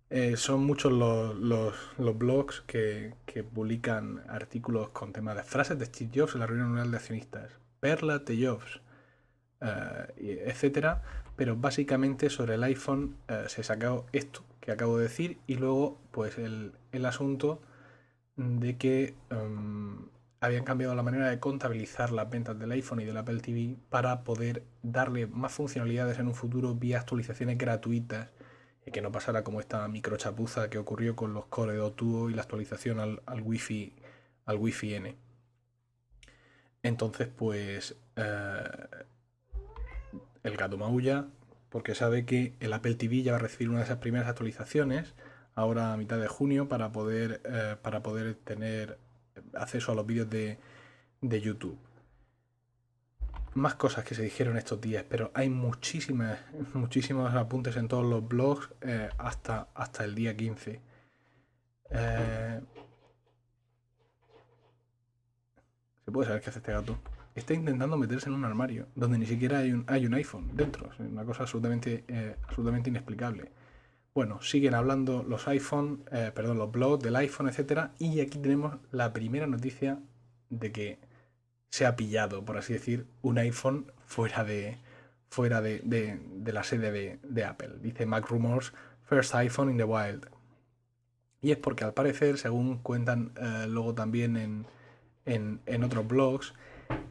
[0.10, 5.86] Eh, son muchos los, los, blogs que, que, publican artículos con temas de frases de
[5.86, 8.82] Steve Jobs en la reunión anual de accionistas, perlas de Jobs,
[9.62, 11.04] eh, etcétera.
[11.36, 13.16] Pero básicamente sobre el iPhone
[13.48, 16.74] se sacado esto que acabo de decir y luego pues el,
[17.06, 17.62] asunto
[18.36, 20.10] de que em,
[20.42, 24.24] habían cambiado la manera de contabilizar las ventas del iPhone y del Apple TV para
[24.24, 28.30] poder darle más funcionalidades en un futuro vía actualizaciones gratuitas
[28.92, 32.42] que no pasara como esta microchapuza que ocurrió con los Core 2 Duo y la
[32.42, 33.94] actualización al, al Wi-Fi
[34.50, 35.16] al Wi-Fi N.
[36.82, 38.64] Entonces, pues eh,
[40.44, 41.28] el gato maulla,
[41.70, 45.14] porque sabe que el Apple TV ya va a recibir una de esas primeras actualizaciones
[45.54, 48.98] ahora a mitad de junio para poder, eh, para poder tener
[49.54, 50.58] acceso a los vídeos de,
[51.22, 51.78] YouTube.
[53.56, 56.40] Más cosas que se dijeron estos días, pero hay muchísimas,
[56.74, 60.82] muchísimos apuntes en todos los blogs eh, hasta, hasta el día 15.
[61.92, 62.62] Eh,
[66.06, 66.98] ¿Se puede saber qué hace este gato?
[67.36, 70.92] está intentando meterse en un armario donde ni siquiera hay un, hay un iPhone dentro.
[70.92, 73.52] Es una cosa absolutamente, eh, absolutamente inexplicable.
[74.14, 79.14] Bueno, siguen hablando los iPhone, perdón, los blogs del iPhone, etcétera, y aquí tenemos la
[79.14, 80.00] primera noticia
[80.50, 81.00] de que
[81.70, 84.78] se ha pillado, por así decir, un iPhone fuera de
[85.30, 87.76] fuera de, la sede de, Apple.
[87.82, 90.28] Dice Mac Rumors, First iPhone in the Wild.
[91.42, 94.66] Y es porque al parecer, según cuentan eh, luego también en,
[95.26, 96.54] en, en otros blogs,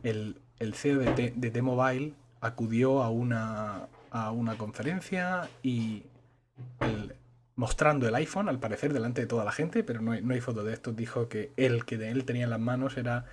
[0.02, 0.36] el,
[0.74, 6.04] CEO de, T-Mobile acudió a una, a una conferencia y
[7.54, 10.40] mostrando el iPhone, al parecer, delante de toda la gente, pero no hay, no hay
[10.40, 13.26] foto de esto, dijo que el que de él tenía en las manos era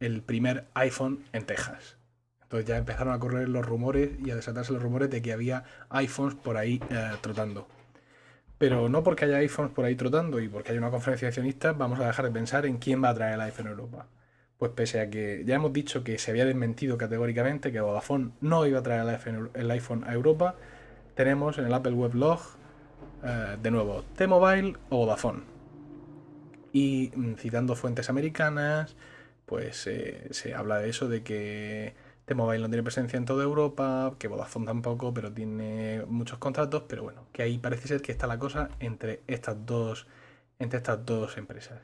[0.00, 1.96] el primer iPhone en Texas.
[2.42, 5.64] Entonces ya empezaron a correr los rumores y a desatarse los rumores de que había
[5.90, 7.66] iPhones por ahí eh, trotando.
[8.58, 11.76] Pero no porque haya iPhones por ahí trotando y porque haya una conferencia de accionistas,
[11.76, 14.08] vamos a dejar de pensar en quién va a traer el iPhone a Europa
[14.58, 18.66] pues pese a que ya hemos dicho que se había desmentido categóricamente que Vodafone no
[18.66, 19.20] iba a traer
[19.54, 20.54] el iPhone, a Europa,
[21.14, 22.40] tenemos en el Apple Weblog
[23.22, 25.42] eh, de nuevo T-Mobile o Vodafone.
[26.72, 28.96] Y mm, citando fuentes americanas,
[29.46, 31.94] pues eh, se habla de eso, de que
[32.26, 37.04] T-Mobile no tiene presencia en toda Europa, que Vodafone tampoco, pero tiene muchos contratos, pero
[37.04, 40.06] bueno, que ahí parece ser que está la cosa entre estas dos,
[40.58, 41.80] entre estas dos empresas.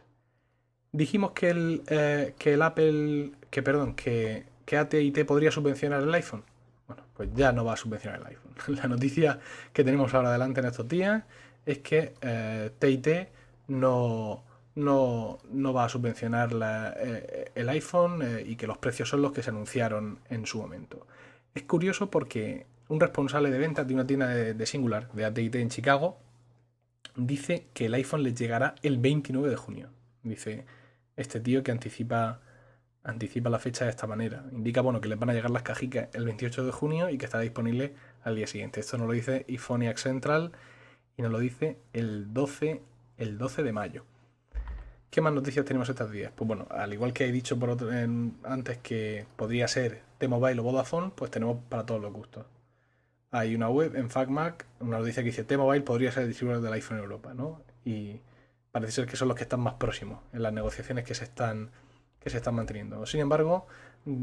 [0.90, 6.12] Dijimos que el, eh, que el Apple, que perdón, que, que AT&T podría subvencionar el
[6.12, 6.44] iPhone.
[6.88, 8.52] Bueno, pues ya no va a subvencionar el iPhone.
[8.76, 9.38] La noticia
[9.72, 11.22] que tenemos ahora adelante en estos días
[11.64, 13.28] es que eh, TIT
[13.68, 14.42] no,
[14.74, 16.50] no, no, va a subvencionar
[16.96, 20.58] eh, el iPhone eh, y que los precios son los que se anunciaron en su
[20.58, 21.06] momento.
[21.54, 25.68] Es curioso porque un responsable de ventas de una tienda de, Singular, de AT&T en
[25.68, 26.18] Chicago,
[27.16, 29.88] dice que el iPhone les llegará el 29 de junio.
[30.22, 30.66] Dice,
[31.16, 32.40] este tío que anticipa,
[33.02, 34.44] anticipa la fecha de esta manera.
[34.52, 37.26] Indica bueno, que les van a llegar las cajicas el 28 de junio y que
[37.26, 38.80] estará disponible al día siguiente.
[38.80, 40.52] Esto nos lo dice iPhoniac Central
[41.16, 42.82] y nos lo dice el 12,
[43.18, 44.04] el 12 de mayo.
[45.12, 46.32] ¿Qué más noticias tenemos estos días?
[46.34, 47.58] Pues bueno, al igual que he dicho
[48.44, 52.46] antes que podría ser T-Mobile o Vodafone, pues tenemos para todos los gustos.
[53.30, 56.72] Hay una web en FacMac, una noticia que dice T-Mobile podría ser el distribuidor del
[56.72, 57.60] iPhone en Europa, ¿no?
[57.84, 58.22] Y
[58.70, 61.68] parece ser que son los que están más próximos en las negociaciones que se están,
[62.18, 63.04] que se están manteniendo.
[63.04, 63.66] Sin embargo,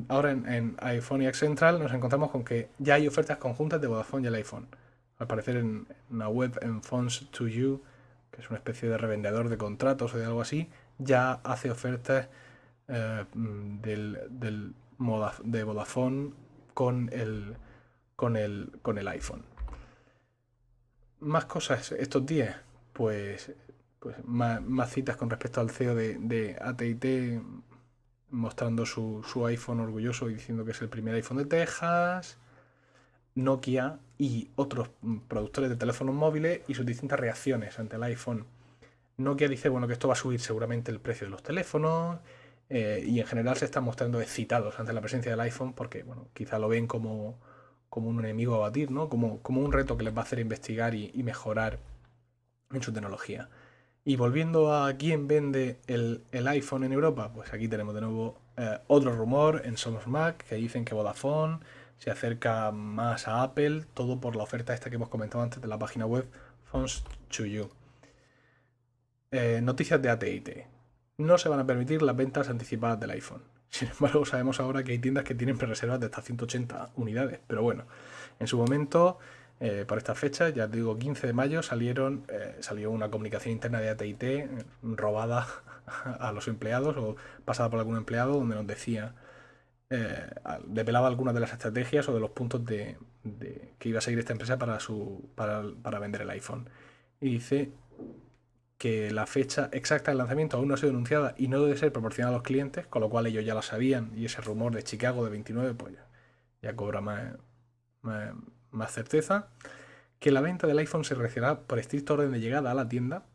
[0.08, 3.80] ahora en, en iPhone y X Central nos encontramos con que ya hay ofertas conjuntas
[3.80, 4.68] de Vodafone y el iPhone.
[5.20, 7.80] Al parecer en una web en Phones to You,
[8.32, 10.70] que es una especie de revendedor de contratos o de algo así,
[11.00, 12.28] ya hace ofertas
[12.88, 14.74] eh, del, del
[15.44, 16.34] de Vodafone
[16.74, 17.56] con el,
[18.16, 19.44] con el, con el iPhone.
[21.22, 22.56] Más cosas estos días,
[22.94, 23.52] pues
[24.00, 27.44] pues más, citas con respecto al CEO de, de ATT
[28.32, 32.38] mostrando su, su, iPhone orgulloso y diciendo que es el primer iPhone de Texas.
[33.36, 34.90] Nokia y otros
[35.28, 38.46] productores de teléfonos móviles y sus distintas reacciones ante el iPhone.
[39.20, 42.20] Nokia dice bueno que esto va a subir seguramente el precio de los teléfonos
[42.70, 46.28] eh, y en general se están mostrando excitados ante la presencia del iPhone porque bueno
[46.34, 47.40] quizá lo ven como,
[47.90, 49.10] como un enemigo a batir, ¿no?
[49.10, 51.80] como, como un reto que les va a hacer investigar y, mejorar
[52.72, 53.50] en su tecnología.
[54.06, 58.80] Y volviendo a quién vende el, iPhone en Europa, pues aquí tenemos de nuevo eh,
[58.88, 61.60] otro rumor en Somos Mac que dicen que Vodafone
[61.98, 65.68] se acerca más a Apple, todo por la oferta esta que hemos comentado antes de
[65.68, 66.26] la página web
[66.64, 67.79] Phones to You.
[69.32, 70.68] Eh, noticias de AT&T.
[71.18, 73.44] No se van a permitir las ventas anticipadas del iPhone.
[73.70, 77.40] Sin embargo, sabemos ahora que hay tiendas que tienen pre-reservas de hasta 180 unidades.
[77.48, 77.86] Pero bueno,
[78.40, 79.20] en su momento,
[79.60, 83.80] eh, por esta fecha, ya digo 15 de mayo, salieron, eh, salió una comunicación interna
[83.80, 84.50] de AT&T
[84.84, 85.48] robada
[86.20, 87.16] a los empleados o
[87.46, 89.14] pasada por algún empleado donde nos decía
[89.92, 90.30] eh,
[90.68, 92.98] develaba algunas de las estrategias o de los puntos de,
[93.80, 96.70] que iba a seguir esta empresa para, su, para, vender el iPhone.
[97.20, 97.72] Y dice
[98.80, 101.92] que la fecha exacta del lanzamiento aún no ha sido anunciada y no debe ser
[101.92, 104.84] proporcionada a los clientes, con lo cual ellos ya la sabían y ese rumor de
[104.84, 105.96] Chicago de 29 pues
[106.62, 107.34] ya, cobra más,
[108.72, 109.50] más, certeza.
[110.20, 113.26] Que la venta del iPhone se realizará por estricto orden de llegada a la tienda,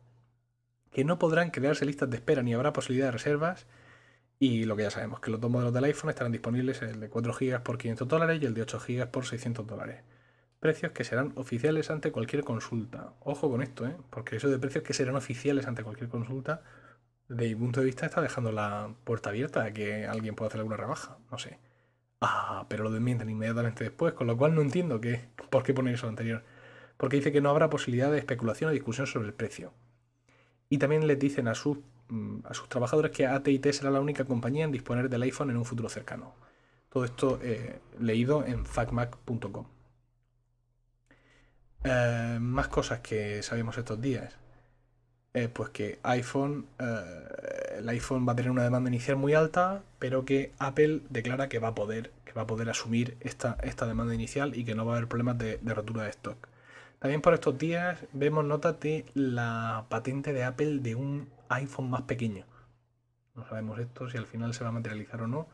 [0.91, 3.67] que no podrán crearse listas de espera ni habrá posibilidad de reservas
[4.39, 7.09] y lo que ya sabemos, que los dos modelos del iPhone estarán disponibles, el de
[7.09, 10.01] 4 GB por 500 dólares y el de 8 GB por 600 dólares.
[10.65, 13.13] Precios que serán oficiales ante cualquier consulta.
[13.21, 13.95] Ojo con esto, ¿eh?
[14.09, 16.63] porque eso de precios que serán oficiales ante cualquier consulta,
[17.27, 20.59] de mi punto de vista, está dejando la puerta abierta a que alguien pueda hacer
[20.59, 21.17] alguna rebaja.
[21.31, 21.59] No sé.
[22.21, 25.95] Ah, pero lo desmienten inmediatamente después, con lo cual no entiendo qué, por qué poner
[25.95, 26.43] eso anterior.
[26.97, 29.73] Porque dice que no habrá posibilidad de especulación o discusión sobre el precio.
[30.69, 31.77] Y también le dicen a sus
[32.09, 35.57] Mm, a sus trabajadores que AT&T será la única compañía en disponer del iPhone en
[35.57, 36.35] un futuro cercano.
[36.89, 39.65] Todo esto eh, leído en facmac.com.
[41.85, 44.33] Eh, más cosas que sabemos estos días.
[45.33, 46.65] Eh, pues que iPhone,
[47.77, 51.59] el iPhone va a tener una demanda inicial muy alta, pero que Apple declara que
[51.59, 54.85] va a poder, que va a poder asumir esta, esta demanda inicial y que no
[54.85, 56.47] va a haber problemas de, de rotura de stock.
[56.99, 62.03] También por estos días vemos notas de la patente de Apple de un iPhone más
[62.03, 62.45] pequeño.
[63.35, 65.47] No sabemos esto, si al final se va a materializar o no,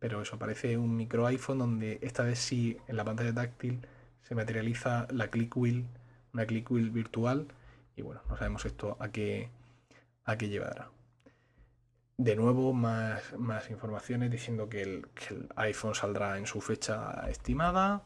[0.00, 3.86] pero eso parece un micro iPhone donde esta vez sí en la pantalla táctil
[4.22, 5.86] se materializa la click wheel,
[6.32, 7.48] una click wheel virtual
[7.96, 9.50] y bueno, no sabemos esto a qué,
[10.24, 10.90] a qué llevará.
[12.16, 15.06] De nuevo, más, más informaciones diciendo que el,
[15.56, 18.02] iPhone saldrá en su fecha estimada.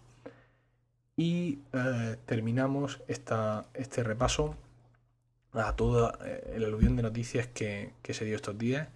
[1.17, 4.57] Y eh, terminamos esta, este repaso
[5.53, 8.89] a todo eh, el aluvión de noticias que, se dio estos días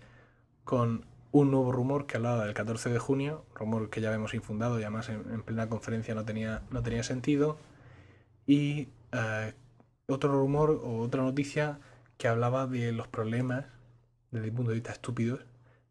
[0.64, 4.78] con un nuevo rumor que hablaba del 14 de junio, rumor que ya vemos infundado
[4.78, 7.58] y además en, plena conferencia no tenía, no tenía sentido,
[8.46, 9.54] y eh,
[10.06, 11.80] otro rumor o otra noticia
[12.16, 13.66] que hablaba de los problemas,
[14.30, 15.40] desde mi punto de vista estúpidos,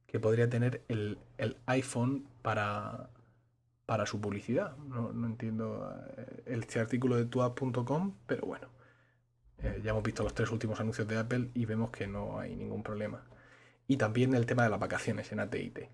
[0.08, 1.18] que podría tener el,
[1.66, 3.10] iPhone para,
[3.86, 4.76] para su publicidad.
[4.78, 8.68] No, entiendo eh, este artículo de tuapp.com, pero bueno.
[9.60, 12.56] Eh, ya hemos visto los tres últimos anuncios de Apple y vemos que no hay
[12.56, 13.24] ningún problema.
[13.88, 15.90] Y también el tema de las vacaciones en ATT.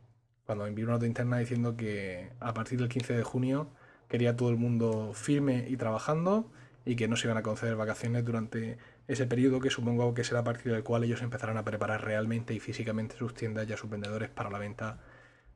[0.46, 3.68] Cuando envió una nota interna diciendo que a partir del 15 de junio
[4.10, 6.52] quería todo el mundo firme y trabajando
[6.86, 8.78] y que no se iban a conceder vacaciones durante
[9.08, 12.54] ese periodo que supongo que será a partir del cual ellos empezarán a preparar realmente
[12.54, 15.00] y físicamente sus tiendas y a sus vendedores para la venta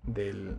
[0.04, 0.58] del,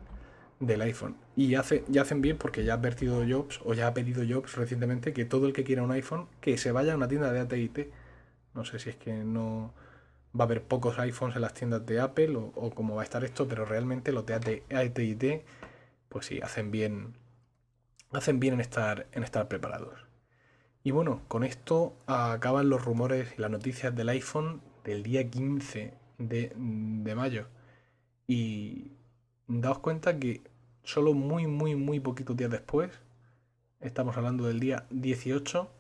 [0.60, 1.16] del iPhone.
[1.36, 4.56] Y hace, ya hacen bien porque ya ha advertido Jobs o ya ha pedido Jobs
[4.56, 7.40] recientemente que todo el que quiera un iPhone que se vaya a una tienda de
[7.40, 7.90] AT&T.
[8.54, 9.72] No sé si es que no
[10.38, 13.24] va a haber pocos iPhones en las tiendas de Apple o, cómo va a estar
[13.24, 15.44] esto, pero realmente los de AT&T
[16.08, 17.14] pues sí, hacen bien
[18.12, 20.06] hacen bien en estar en estar preparados.
[20.82, 25.94] Y bueno, con esto acaban los rumores y las noticias del iPhone del día 15
[26.18, 27.46] de, de mayo.
[28.26, 28.92] Y
[29.48, 30.42] daos cuenta que
[30.88, 32.90] solo muy, muy, muy poquitos días después,
[33.80, 35.70] estamos hablando del día 18,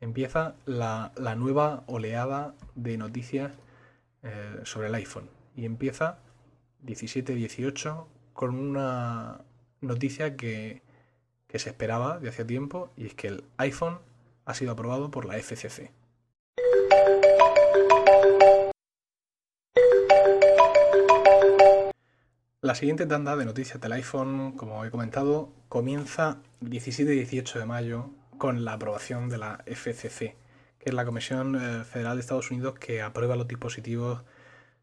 [0.00, 3.52] empieza la, nueva oleada de noticias
[4.24, 5.30] eh, sobre el iPhone.
[5.54, 6.18] Y empieza
[6.84, 9.42] 17-18 con una
[9.80, 10.82] noticia que,
[11.46, 13.98] que se esperaba de hace tiempo y es que el iPhone
[14.44, 15.92] ha sido aprobado por la FCC.
[22.64, 27.58] La siguiente tanda de noticias del iPhone, como he comentado, comienza el 17 y 18
[27.58, 30.34] de mayo con la aprobación de la FCC,
[30.84, 34.22] es la Comisión eh, Federal de Estados Unidos que aprueba los dispositivos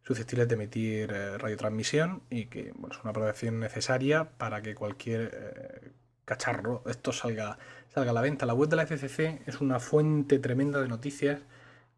[0.03, 5.91] susceptibles de emitir eh, radiotransmisión y que es una aprobación necesaria para que cualquier eh,
[6.25, 7.57] cacharro, esto salga,
[7.93, 8.45] salga a la venta.
[8.45, 11.41] La web de la FCC es una fuente tremenda de noticias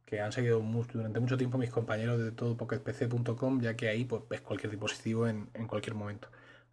[0.06, 0.62] que han seguido
[0.94, 5.48] durante mucho tiempo mis compañeros de todopocketpc.com, ya que ahí pues, ves cualquier dispositivo en,
[5.68, 6.28] cualquier momento.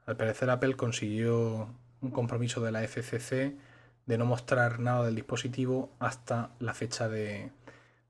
[0.07, 1.69] Al parecer Apple consiguió
[2.01, 3.57] un compromiso de la FCC
[4.07, 7.53] de no mostrar nada del dispositivo hasta la fecha de,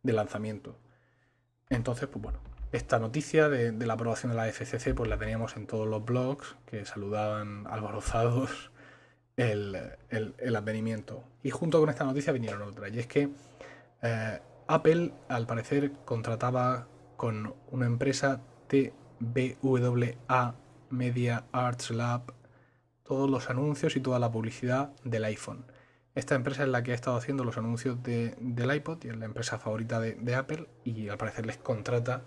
[0.02, 0.76] lanzamiento.
[1.68, 2.38] Entonces, pues bueno,
[2.72, 6.56] esta noticia de, la aprobación de la FCC pues la teníamos en todos los blogs
[6.66, 8.70] que saludaban alborozados
[9.36, 11.24] el, el, advenimiento.
[11.42, 13.30] Y junto con esta noticia vinieron otras, y es que
[14.02, 20.54] eh, Apple, al parecer, contrataba con una empresa TBWA
[20.90, 22.32] Media Arts Lab
[23.04, 25.64] todos los anuncios y toda la publicidad del iPhone.
[26.14, 29.26] Esta empresa es la que ha estado haciendo los anuncios del iPod y es la
[29.26, 32.22] empresa favorita de, Apple y al parecer les contrata,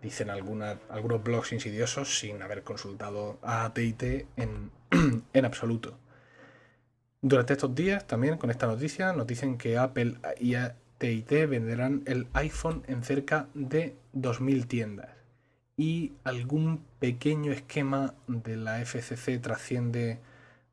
[0.00, 4.70] dicen algunos blogs insidiosos, sin haber consultado a AT&T en,
[5.32, 5.98] en absoluto.
[7.20, 10.54] Durante estos días, también con esta noticia, nos dicen que Apple y
[10.98, 15.08] TIT venderán el iPhone en cerca de 2.000 tiendas
[15.76, 20.20] y algún pequeño esquema de la FCC trasciende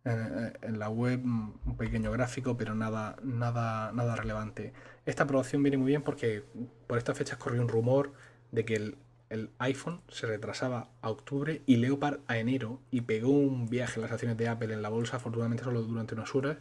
[0.09, 4.73] eh, en la web un pequeño gráfico, pero nada, nada, nada relevante.
[5.05, 6.43] Esta aprobación viene muy bien porque
[6.87, 8.13] por estas fechas corrió un rumor
[8.51, 8.97] de que el,
[9.29, 14.03] el, iPhone se retrasaba a octubre y Leopard a enero y pegó un viaje a
[14.03, 16.57] las acciones de Apple en la bolsa, afortunadamente solo durante unas horas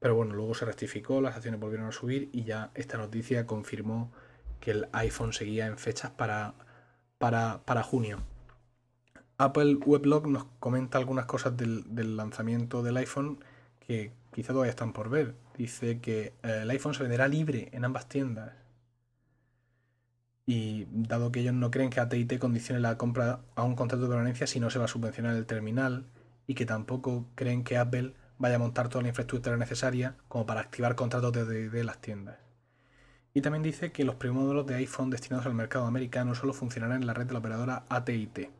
[0.00, 4.10] pero bueno, luego se rectificó, las acciones volvieron a subir y ya esta noticia confirmó
[4.58, 6.54] que el iPhone seguía en fechas para,
[7.18, 8.18] para, junio.
[9.40, 13.42] Apple Weblog nos comenta algunas cosas del, lanzamiento del iPhone
[13.78, 15.34] que quizá todavía están por ver.
[15.56, 18.52] Dice que eh, el iPhone se venderá libre en ambas tiendas.
[20.44, 24.10] Y dado que ellos no creen que AT&T condicione la compra a un contrato de
[24.10, 26.04] permanencia si no se va a subvencionar el terminal
[26.46, 30.60] y que tampoco creen que Apple vaya a montar toda la infraestructura necesaria como para
[30.60, 32.36] activar contratos de, las tiendas.
[33.32, 37.06] Y también dice que los premódulos de iPhone destinados al mercado americano solo funcionarán en
[37.06, 38.59] la red de la operadora AT&T.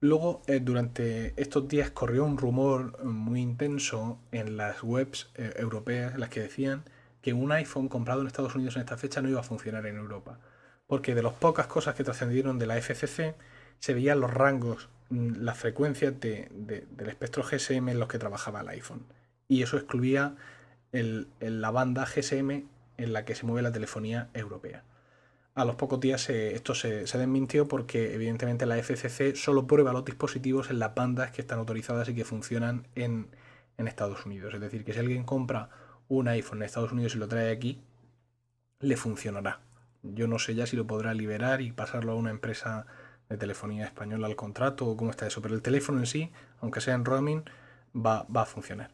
[0.00, 6.14] Luego, eh, durante estos días corrió un rumor muy intenso en las webs eh, europeas
[6.14, 6.84] en las que decían
[7.20, 9.96] que un iPhone comprado en Estados Unidos en esta fecha no iba a funcionar en
[9.96, 10.38] Europa.
[10.86, 13.34] Porque de las pocas cosas que trascendieron de la FCC
[13.80, 18.68] se veían los rangos Mm, las frecuencias del espectro GSM en los que trabajaba el
[18.68, 19.04] iPhone.
[19.48, 20.36] Y eso excluía
[20.92, 22.64] la banda GSM
[22.96, 24.84] en la que se mueve la telefonía europea.
[25.54, 30.70] A los pocos días esto se, desmintió porque evidentemente la FCC solo prueba los dispositivos
[30.70, 33.28] en las bandas que están autorizadas y que funcionan en,
[33.76, 34.54] en Estados Unidos.
[34.54, 35.70] Es decir, que si alguien compra
[36.08, 37.82] un iPhone en Estados Unidos y lo trae aquí,
[38.80, 39.60] le funcionará.
[40.02, 42.86] Yo no sé ya si lo podrá liberar y pasarlo a una empresa
[43.28, 46.80] de telefonía española al contrato o cómo está eso, pero el teléfono en sí, aunque
[46.80, 47.42] sea en roaming,
[47.94, 48.90] va, a funcionar.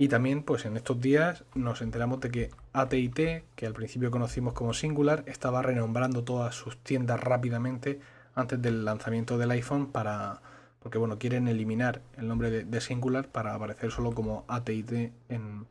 [0.00, 4.54] Y también, pues en estos días nos enteramos de que ATT, que al principio conocimos
[4.54, 7.98] como Singular, estaba renombrando todas sus tiendas rápidamente
[8.36, 10.40] antes del lanzamiento del iPhone para.
[10.78, 14.92] porque bueno, quieren eliminar el nombre de, Singular para aparecer solo como ATT
[15.28, 15.66] en,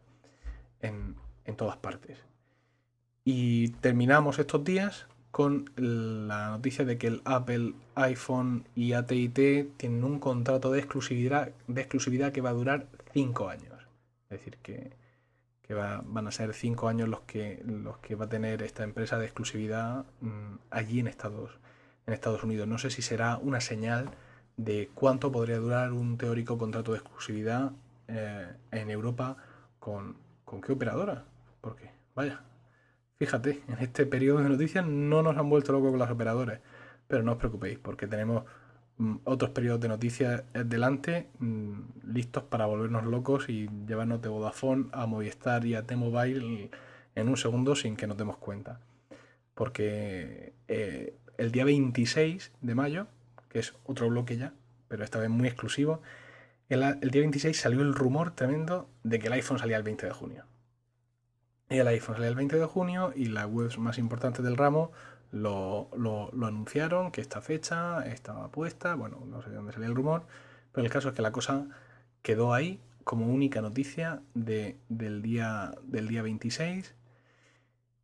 [0.82, 2.18] en, en todas partes.
[3.24, 10.04] Y terminamos estos días con la noticia de que el Apple, iPhone y AT&T tienen
[10.04, 13.77] un contrato de exclusividad, de exclusividad que va a durar 5 años.
[14.30, 14.92] Es decir, que,
[15.74, 19.26] van a ser 5 años los que, los que va a tener esta empresa de
[19.26, 21.60] exclusividad mm, allí en Estados,
[22.06, 22.68] en Estados Unidos.
[22.68, 24.10] No sé si será una señal
[24.56, 27.74] de cuánto podría durar un teórico contrato de exclusividad
[28.08, 29.38] eh, en Europa
[29.80, 31.26] con, con qué operadora.
[31.62, 32.44] Porque, vaya,
[33.18, 36.60] Fíjate, en este periodo de noticias no nos han vuelto locos con las operadoras,
[37.08, 38.44] pero no os preocupéis porque tenemos
[39.26, 45.06] otros periodos de noticias delante mm, listos para volvernos locos y llevarnos de Vodafone a
[45.06, 46.72] Movistar y a T-Mobile
[47.16, 48.80] en un segundo sin que nos demos cuenta.
[49.54, 53.08] Porque eh, el día 26 de mayo,
[53.50, 54.54] que es otro bloque ya,
[54.88, 56.02] pero esta vez muy exclusivo,
[56.70, 60.12] el, día 26 salió el rumor tremendo de que el iPhone salía el 20 de
[60.12, 60.46] junio.
[61.70, 64.92] El iPhone sale el 20 de junio y las webs más importantes del ramo
[65.32, 65.90] lo,
[66.34, 70.24] anunciaron, que esta fecha estaba puesta, bueno, no sé de dónde salía el rumor,
[70.72, 71.68] pero el caso es que la cosa
[72.22, 74.78] quedó ahí como única noticia del,
[75.22, 76.94] día, del día 26,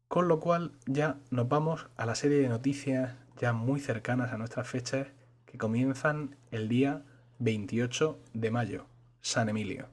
[0.07, 4.37] con lo cual ya nos vamos a la serie de noticias ya muy cercanas a
[4.37, 5.07] nuestras fechas
[5.45, 7.03] que comienzan el día
[7.39, 8.85] 28 de mayo,
[9.21, 9.87] San Emilio.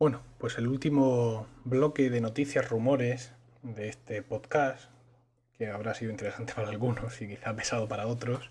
[0.00, 4.90] Bueno, pues el último bloque de noticias, rumores de este podcast,
[5.58, 8.50] que habrá sido interesante para algunos y quizá pesado para otros,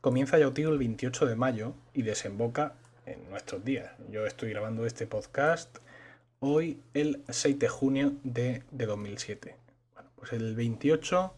[0.00, 2.74] comienza ya el 28 de mayo y desemboca
[3.06, 3.92] en nuestros días.
[4.10, 5.78] Yo estoy grabando este podcast
[6.40, 9.54] hoy el 6 de junio de, 2007.
[9.94, 11.32] Bueno, pues el 28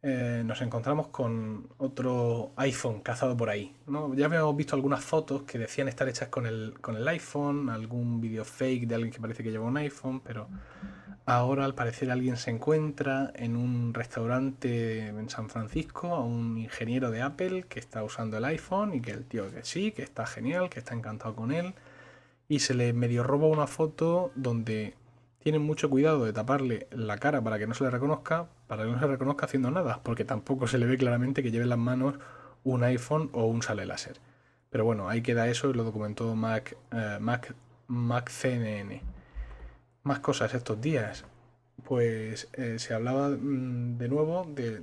[0.00, 3.74] eh, nos encontramos con otro iPhone cazado por ahí.
[4.14, 8.20] Ya habíamos visto algunas fotos que decían estar hechas con el, con el iPhone, algún
[8.20, 10.48] vídeo fake de alguien que parece que lleva un iPhone, pero
[11.26, 17.10] ahora al parecer alguien se encuentra en un restaurante en San Francisco a un ingeniero
[17.10, 20.26] de Apple que está usando el iPhone y que el tío que sí, que está
[20.26, 21.74] genial, que está encantado con él.
[22.48, 24.94] Y se le medio roba una foto donde
[25.48, 28.90] tienen mucho cuidado de taparle la cara para que no se le reconozca, para que
[28.90, 31.78] no se reconozca haciendo nada, porque tampoco se le ve claramente que lleve en las
[31.78, 32.16] manos
[32.64, 34.20] un iPhone o un sale láser.
[34.68, 37.54] Pero bueno, ahí queda eso y lo documentó Mac, eh, Mac,
[37.86, 39.00] Mac CNN.
[40.02, 41.24] Más cosas estos días.
[41.82, 44.82] Pues eh, se hablaba mm, de nuevo de,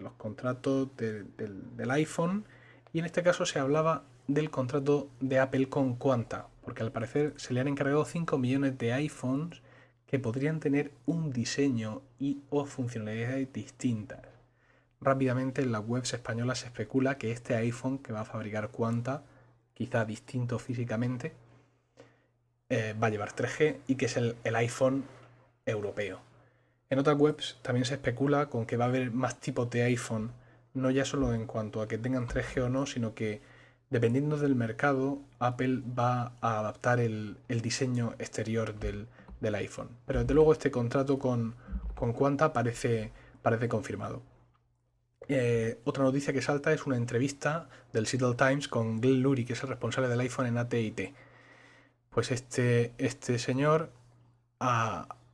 [0.00, 2.46] los contratos del iPhone
[2.94, 7.34] y en este caso se hablaba del contrato de Apple con Quanta, porque al parecer
[7.36, 9.60] se le han encargado 5 millones de iPhones
[10.08, 14.22] que podrían tener un diseño y o funcionalidades distintas.
[15.02, 19.22] Rápidamente en las webs españolas se especula que este iPhone que va a fabricar Quanta,
[19.74, 21.34] quizá distinto físicamente,
[22.70, 25.04] eh, va a llevar 3G y que es el, iPhone
[25.66, 26.20] europeo.
[26.88, 30.32] En otras webs también se especula con que va a haber más tipos de iPhone,
[30.72, 33.42] no ya solo en cuanto a que tengan 3G o no, sino que
[33.90, 39.06] dependiendo del mercado, Apple va a adaptar el diseño exterior del,
[39.40, 39.90] del iPhone.
[40.06, 41.54] Pero desde luego este contrato con,
[41.94, 43.12] con Quanta parece,
[43.42, 44.22] parece confirmado.
[45.28, 49.52] Eh, otra noticia que salta es una entrevista del Seattle Times con Glenn Lurie, que
[49.52, 51.14] es el responsable del iPhone en AT&T.
[52.10, 53.92] Pues este, este señor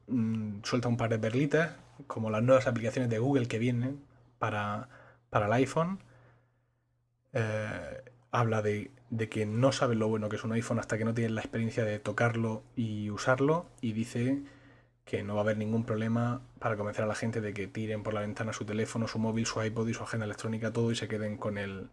[0.07, 1.76] mm, suelta un par de perlitas,
[2.07, 4.05] como las nuevas aplicaciones de Google que vienen
[4.38, 4.88] para,
[5.30, 6.00] para el iPhone.
[7.32, 8.02] Eh,
[8.35, 8.91] habla de,
[9.30, 11.85] que no saben lo bueno que es un iPhone hasta que no tienen la experiencia
[11.85, 14.43] de tocarlo y usarlo y dice
[15.05, 18.03] que no va a haber ningún problema para convencer a la gente de que tiren
[18.03, 20.97] por la ventana su teléfono, su móvil, su iPod y su agenda electrónica, todo y
[20.97, 21.91] se queden con el,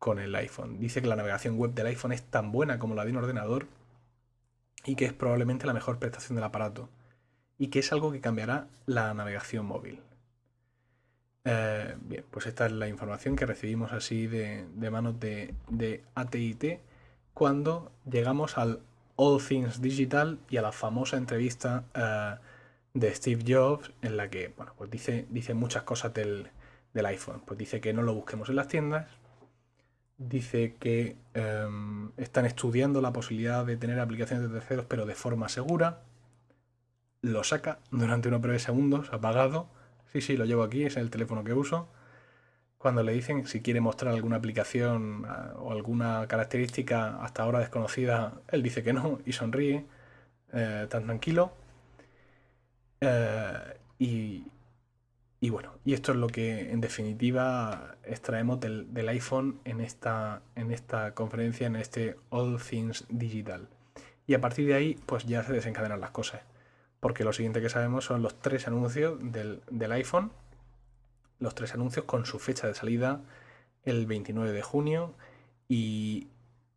[0.00, 0.80] con el iPhone.
[0.80, 3.68] Dice que la navegación web del iPhone es tan buena como la de un ordenador
[4.84, 6.88] y que es probablemente la mejor prestación del aparato
[7.56, 10.00] y que es algo que cambiará la navegación móvil.
[11.44, 16.80] Eh, bien, pues esta es la información que recibimos así de, manos de, de ATT
[17.34, 18.80] cuando llegamos al
[19.16, 22.36] All Things Digital y a la famosa entrevista eh,
[22.94, 26.50] de Steve Jobs en la que, bueno, pues dice, dice muchas cosas del,
[26.94, 27.42] iPhone.
[27.46, 29.06] Pues dice que no lo busquemos en las tiendas,
[30.18, 35.48] dice que em, están estudiando la posibilidad de tener aplicaciones de terceros pero de forma
[35.48, 36.02] segura,
[37.22, 39.68] lo saca durante unos breves segundos apagado
[40.12, 41.88] Sí, sí, lo llevo aquí, es el teléfono que uso.
[42.78, 48.42] Cuando le dicen si quiere mostrar alguna aplicación ah, o alguna característica hasta ahora desconocida,
[48.48, 49.86] él dice que no y sonríe,
[50.52, 51.52] eh, tan tranquilo.
[53.00, 60.42] Eh, y, bueno, y esto es lo que en definitiva extraemos del, iPhone en esta,
[60.56, 63.68] en esta conferencia, en este All Things Digital.
[64.26, 66.42] Y a partir de ahí, pues ya se desencadenan las cosas
[67.02, 70.30] porque lo siguiente que sabemos son los tres anuncios del, iPhone,
[71.40, 73.22] los tres anuncios con su fecha de salida
[73.82, 75.12] el 29 de junio
[75.68, 76.28] y,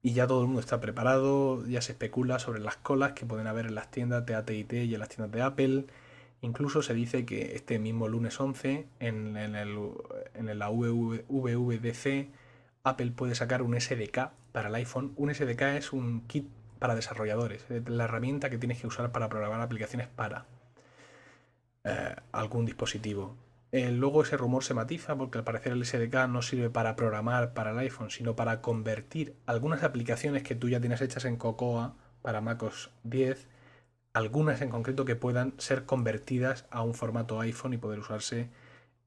[0.02, 3.68] ya todo el mundo está preparado, ya se especula sobre las colas que pueden haber
[3.68, 5.86] en las tiendas de AT&T y en las tiendas de Apple.
[6.42, 9.78] Incluso se dice que este mismo lunes 11 en, en, el,
[10.34, 12.30] en la VVDC
[12.84, 15.14] Apple puede sacar un SDK para el iPhone.
[15.18, 16.48] Un SDK es un kit
[16.80, 20.46] para desarrolladores, la herramienta que tienes que usar para programar aplicaciones para
[21.84, 23.38] eh, algún dispositivo.
[23.72, 27.54] Eh, luego ese rumor se matiza porque al parecer el SDK no sirve para programar
[27.54, 31.96] para el iPhone, sino para convertir algunas aplicaciones que tú ya tienes hechas en Cocoa
[32.22, 33.48] para MacOS 10,
[34.14, 38.50] algunas en concreto que puedan ser convertidas a un formato iPhone y poder usarse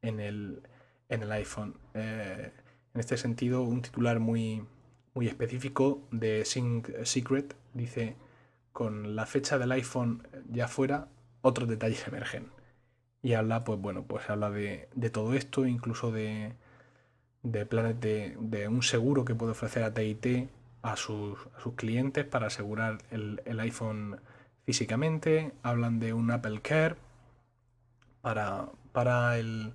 [0.03, 0.63] en el,
[1.09, 1.79] en el iPhone.
[1.95, 2.53] Eh,
[2.95, 4.67] en este sentido, un titular muy,
[5.19, 7.57] muy específico de Sync Secret.
[7.75, 8.15] Dice,
[8.73, 11.09] con la fecha del iPhone ya fuera,
[11.41, 12.53] otros detalles emergen.
[13.21, 16.53] Y habla, pues bueno, pues habla de, todo esto, incluso de,
[17.43, 20.51] de planes de, un seguro que puede ofrecer a TIT
[20.83, 21.37] a sus,
[21.75, 24.21] clientes para asegurar el, iPhone
[24.67, 25.51] físicamente.
[25.65, 26.95] Hablan de un Apple Care
[28.21, 29.73] para, para, el,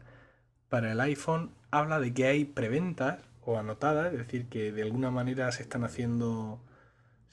[0.69, 1.51] para el iPhone.
[1.69, 5.83] Habla de que hay preventas o anotadas, es decir, que de alguna manera se están
[5.83, 6.59] haciendo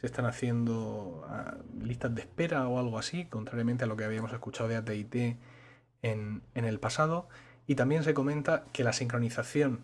[0.00, 4.32] se están haciendo ah, listas de espera o algo así, contrariamente a lo que habíamos
[4.32, 5.36] escuchado de AT&T
[6.02, 7.28] en, en el pasado.
[7.66, 9.80] Y también se comenta que la sincronización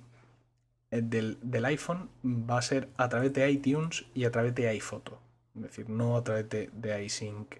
[0.90, 5.20] eh, del, iPhone va a ser a través de iTunes y a través de iPhoto.
[5.54, 7.56] Es decir, no a través de, de iSync.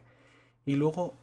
[0.64, 1.14] Y luego,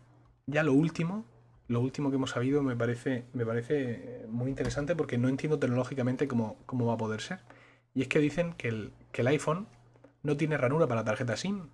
[0.46, 1.26] ya lo último,
[1.74, 6.28] lo último que hemos sabido me parece, me parece muy interesante porque no entiendo tecnológicamente
[6.28, 7.40] cómo, cómo va a poder ser.
[7.96, 9.68] Y es que dicen que el, que el iPhone
[10.22, 11.70] no tiene ranura para tarjeta SIM,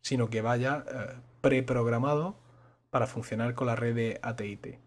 [0.00, 2.36] sino que vaya eh, preprogramado
[2.90, 4.78] para funcionar con la red de AT&T.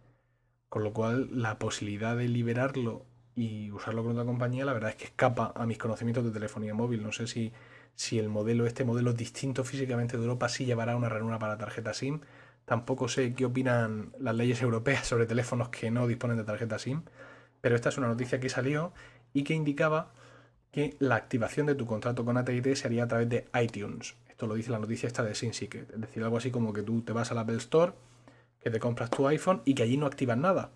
[0.69, 4.95] Con lo cual, la posibilidad de liberarlo y usarlo con otra compañía, la verdad es
[4.95, 7.03] que escapa a mis conocimientos de telefonía móvil.
[7.03, 7.51] No sé si,
[7.95, 11.93] si el modelo, este modelo distinto físicamente de Europa, sí llevará una ranura para tarjeta
[11.93, 12.21] SIM.
[12.67, 17.03] Tampoco sé qué opinan las leyes europeas sobre teléfonos que no disponen de tarjeta SIM.
[17.61, 18.91] Pero esta es una noticia que salió
[19.31, 20.11] y que indicaba
[20.71, 24.15] que la activación de tu contrato con AT&T sería a través de iTunes.
[24.27, 25.89] Esto lo dice la noticia esta de SimSecret.
[25.93, 27.93] Es decir, algo así como que tú te vas al Apple Store,
[28.59, 30.71] que te compras tu iPhone y que allí no activas nada.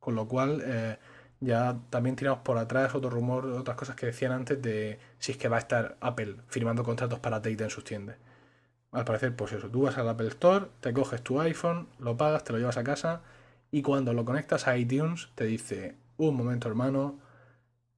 [0.00, 0.62] Con lo cual...
[0.64, 0.96] Eh,
[1.40, 5.38] ya también tiramos por atrás otro rumor, otras cosas que decían antes de si es
[5.38, 8.16] que va a estar Apple firmando contratos para Tate en sus tiendas.
[8.96, 12.44] Al parecer, pues eso, tú vas al Apple Store, te coges tu iPhone, lo pagas,
[12.44, 13.20] te lo llevas a casa
[13.70, 17.18] y cuando lo conectas a iTunes te dice, un momento hermano,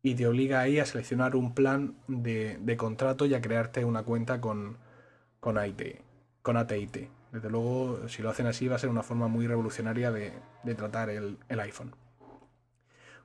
[0.02, 4.40] y te obliga ahí a seleccionar un plan de, contrato y a crearte una cuenta
[4.40, 4.76] con,
[5.38, 5.56] con,
[6.42, 7.10] con AT&T.
[7.30, 10.32] Desde luego, si lo hacen así va a ser una forma muy revolucionaria de,
[10.74, 11.94] tratar el iPhone.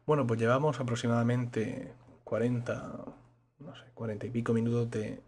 [0.06, 1.92] Bueno, pues llevamos aproximadamente
[2.24, 3.06] 40,
[3.58, 5.24] no sé, 40 y pico minutos de,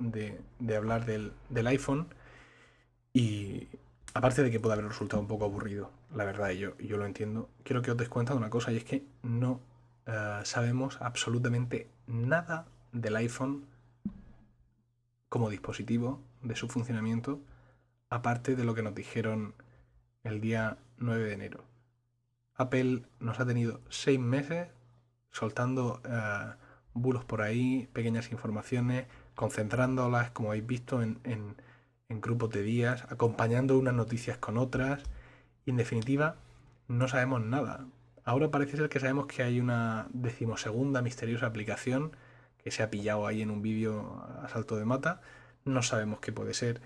[0.00, 0.40] de,
[0.76, 1.32] hablar del,
[1.66, 2.08] iPhone
[3.12, 3.68] y
[4.14, 7.48] aparte de que puede haber resultado un poco aburrido, la verdad, yo, yo lo entiendo,
[7.62, 9.60] quiero que os des cuenta de una cosa y es que no
[10.06, 13.66] eh, sabemos absolutamente nada del iPhone
[15.28, 17.40] como dispositivo, de su funcionamiento,
[18.08, 19.54] aparte de lo que nos dijeron
[20.24, 21.64] el día 9 de enero.
[22.56, 24.68] Apple nos ha tenido seis meses
[25.30, 26.54] soltando eh,
[26.94, 29.06] bulos por ahí, pequeñas informaciones,
[29.40, 31.56] concentrándolas, como habéis visto, en,
[32.10, 35.02] grupos de días, acompañando unas noticias con otras.
[35.64, 36.36] Y en definitiva,
[36.88, 37.86] no sabemos nada.
[38.22, 42.14] Ahora parece ser que sabemos que hay una decimosegunda misteriosa aplicación
[42.62, 45.22] que se ha pillado ahí en un vídeo a salto de mata.
[45.64, 46.82] No sabemos qué puede ser.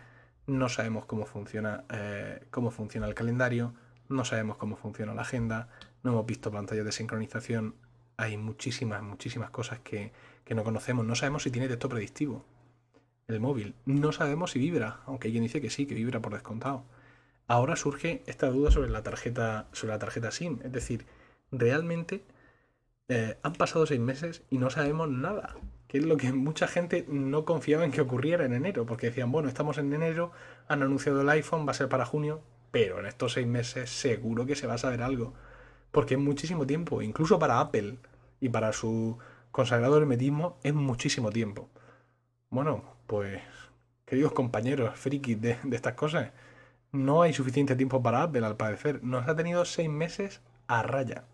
[0.47, 3.75] No sabemos cómo funciona, eh, cómo funciona el calendario
[4.09, 5.69] no sabemos cómo funciona la agenda,
[6.03, 7.75] no hemos visto pantallas de sincronización,
[8.17, 10.13] hay muchísimas, muchísimas cosas que,
[10.49, 12.45] no conocemos, no sabemos si tiene texto predictivo
[13.27, 16.35] el móvil, no sabemos si vibra, aunque hay quien dice que sí, que vibra por
[16.35, 16.85] descontado.
[17.47, 21.07] Ahora surge esta duda sobre la tarjeta, sobre la tarjeta SIM, es decir,
[21.51, 22.23] realmente
[23.09, 25.57] eh, han pasado seis meses y no sabemos nada,
[25.89, 29.33] que es lo que mucha gente no confiaba en que ocurriera en enero, porque decían,
[29.33, 30.33] bueno, estamos en enero,
[30.69, 34.47] han anunciado el iPhone, va a ser para junio, pero en estos seis meses seguro
[34.47, 35.35] que se va a saber algo.
[35.95, 37.99] Porque es muchísimo tiempo, incluso para Apple
[38.41, 39.17] y para su
[39.53, 41.69] consagrado hermetismo es muchísimo tiempo.
[42.51, 43.41] Bueno, pues,
[44.05, 46.33] queridos compañeros frikis de, estas cosas,
[46.91, 49.05] no hay suficiente tiempo para Apple al parecer.
[49.05, 51.27] Nos ha tenido seis meses a raya.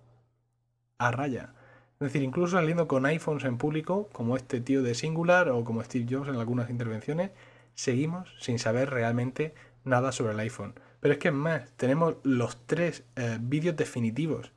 [0.99, 1.55] A raya.
[1.95, 5.83] Es decir, incluso saliendo con iPhones en público, como este tío de Singular o como
[5.83, 7.31] Steve Jobs en algunas intervenciones,
[7.75, 9.55] seguimos sin saber realmente
[9.85, 10.75] nada sobre el iPhone.
[11.01, 14.53] Pero es que es más, tenemos los tres eh, vídeos definitivos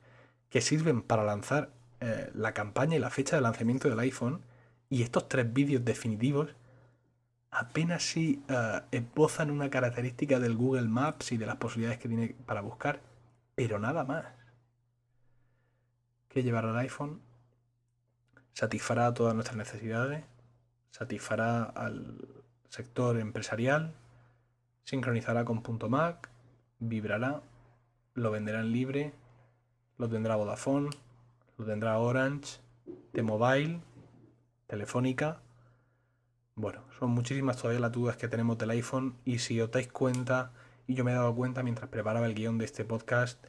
[0.50, 1.70] que sirven para lanzar
[2.00, 4.42] eh, la campaña y la fecha de lanzamiento del iPhone.
[4.90, 6.54] Y estos tres vídeos definitivos
[7.54, 12.36] apenas si eh, esbozan una característica del Google Maps y de las posibilidades que tiene
[12.46, 13.00] para buscar,
[13.54, 14.26] pero nada más.
[16.28, 17.20] ¿Qué llevará el iPhone?
[18.52, 20.24] Satisfará todas nuestras necesidades,
[20.90, 22.18] satisfará al
[22.68, 23.94] sector empresarial,
[24.82, 26.30] sincronizará con .Mac,
[26.88, 27.42] vibrará,
[28.14, 29.12] lo venderán libre,
[29.98, 30.90] lo tendrá Vodafone,
[31.58, 32.60] lo tendrá Orange,
[33.12, 33.80] T-Mobile,
[34.66, 35.40] Telefónica.
[36.56, 40.52] Bueno, son muchísimas todavía las dudas que tenemos del iPhone y si os dais cuenta,
[40.86, 43.44] y yo me he dado cuenta mientras preparaba el guion de este podcast,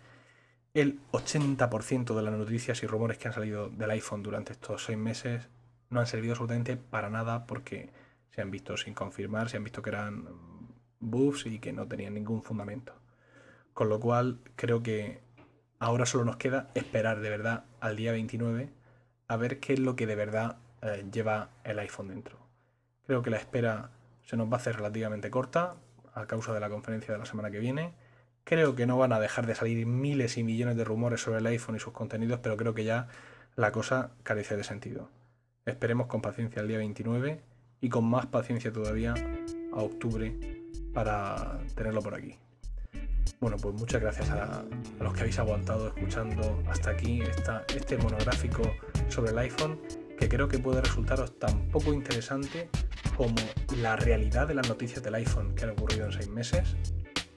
[0.73, 4.97] el 80% de las noticias y rumores que han salido del iPhone durante estos seis
[4.97, 5.47] meses
[5.89, 7.89] no han servido absolutamente para nada porque
[8.31, 10.27] se han visto sin confirmar, se han visto que eran
[10.99, 12.93] buffs y que no tenían ningún fundamento.
[13.75, 15.19] Con lo cual creo que
[15.79, 18.69] ahora solo nos queda esperar de verdad al día 29
[19.27, 22.39] a ver qué es lo que de verdad eh, lleva el iPhone dentro.
[23.05, 23.91] Creo que la espera
[24.23, 25.75] se nos va a hacer relativamente corta
[26.13, 27.91] a causa de la conferencia de la semana que viene.
[28.45, 31.45] Creo que no van a dejar de salir miles y millones de rumores sobre el
[31.47, 33.09] iPhone y sus contenidos, pero creo que ya
[33.57, 35.09] la cosa carece de sentido.
[35.65, 37.41] Esperemos con paciencia el día 29
[37.81, 39.15] y con más paciencia todavía
[39.73, 40.33] a octubre
[40.93, 42.37] para tenerlo por aquí.
[43.45, 44.65] Bueno, pues muchas gracias a,
[44.99, 47.21] los que habéis aguantado escuchando hasta aquí
[47.75, 48.63] este monográfico
[49.07, 49.79] sobre el iPhone,
[50.17, 52.71] que creo que puede resultaros tan poco interesante
[53.15, 53.35] como
[53.83, 56.75] la realidad de las noticias del iPhone que han ocurrido en seis meses.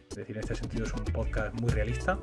[0.09, 2.19] Es decir, en este sentido es un podcast muy realista.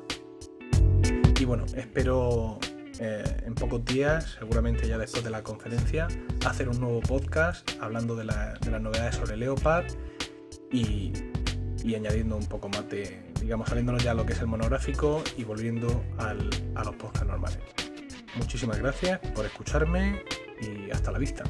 [1.38, 2.58] Y bueno, espero
[2.98, 6.08] eh, en pocos días, seguramente ya después de la conferencia,
[6.44, 9.86] hacer un nuevo podcast hablando de, las novedades sobre Leopard
[10.72, 11.12] y,
[11.84, 15.22] y, añadiendo un poco más de, digamos, saliéndonos ya a lo que es el monográfico
[15.36, 17.60] y volviendo a los podcasts normales.
[18.34, 20.20] Muchísimas gracias por escucharme
[20.60, 21.44] y hasta la vista.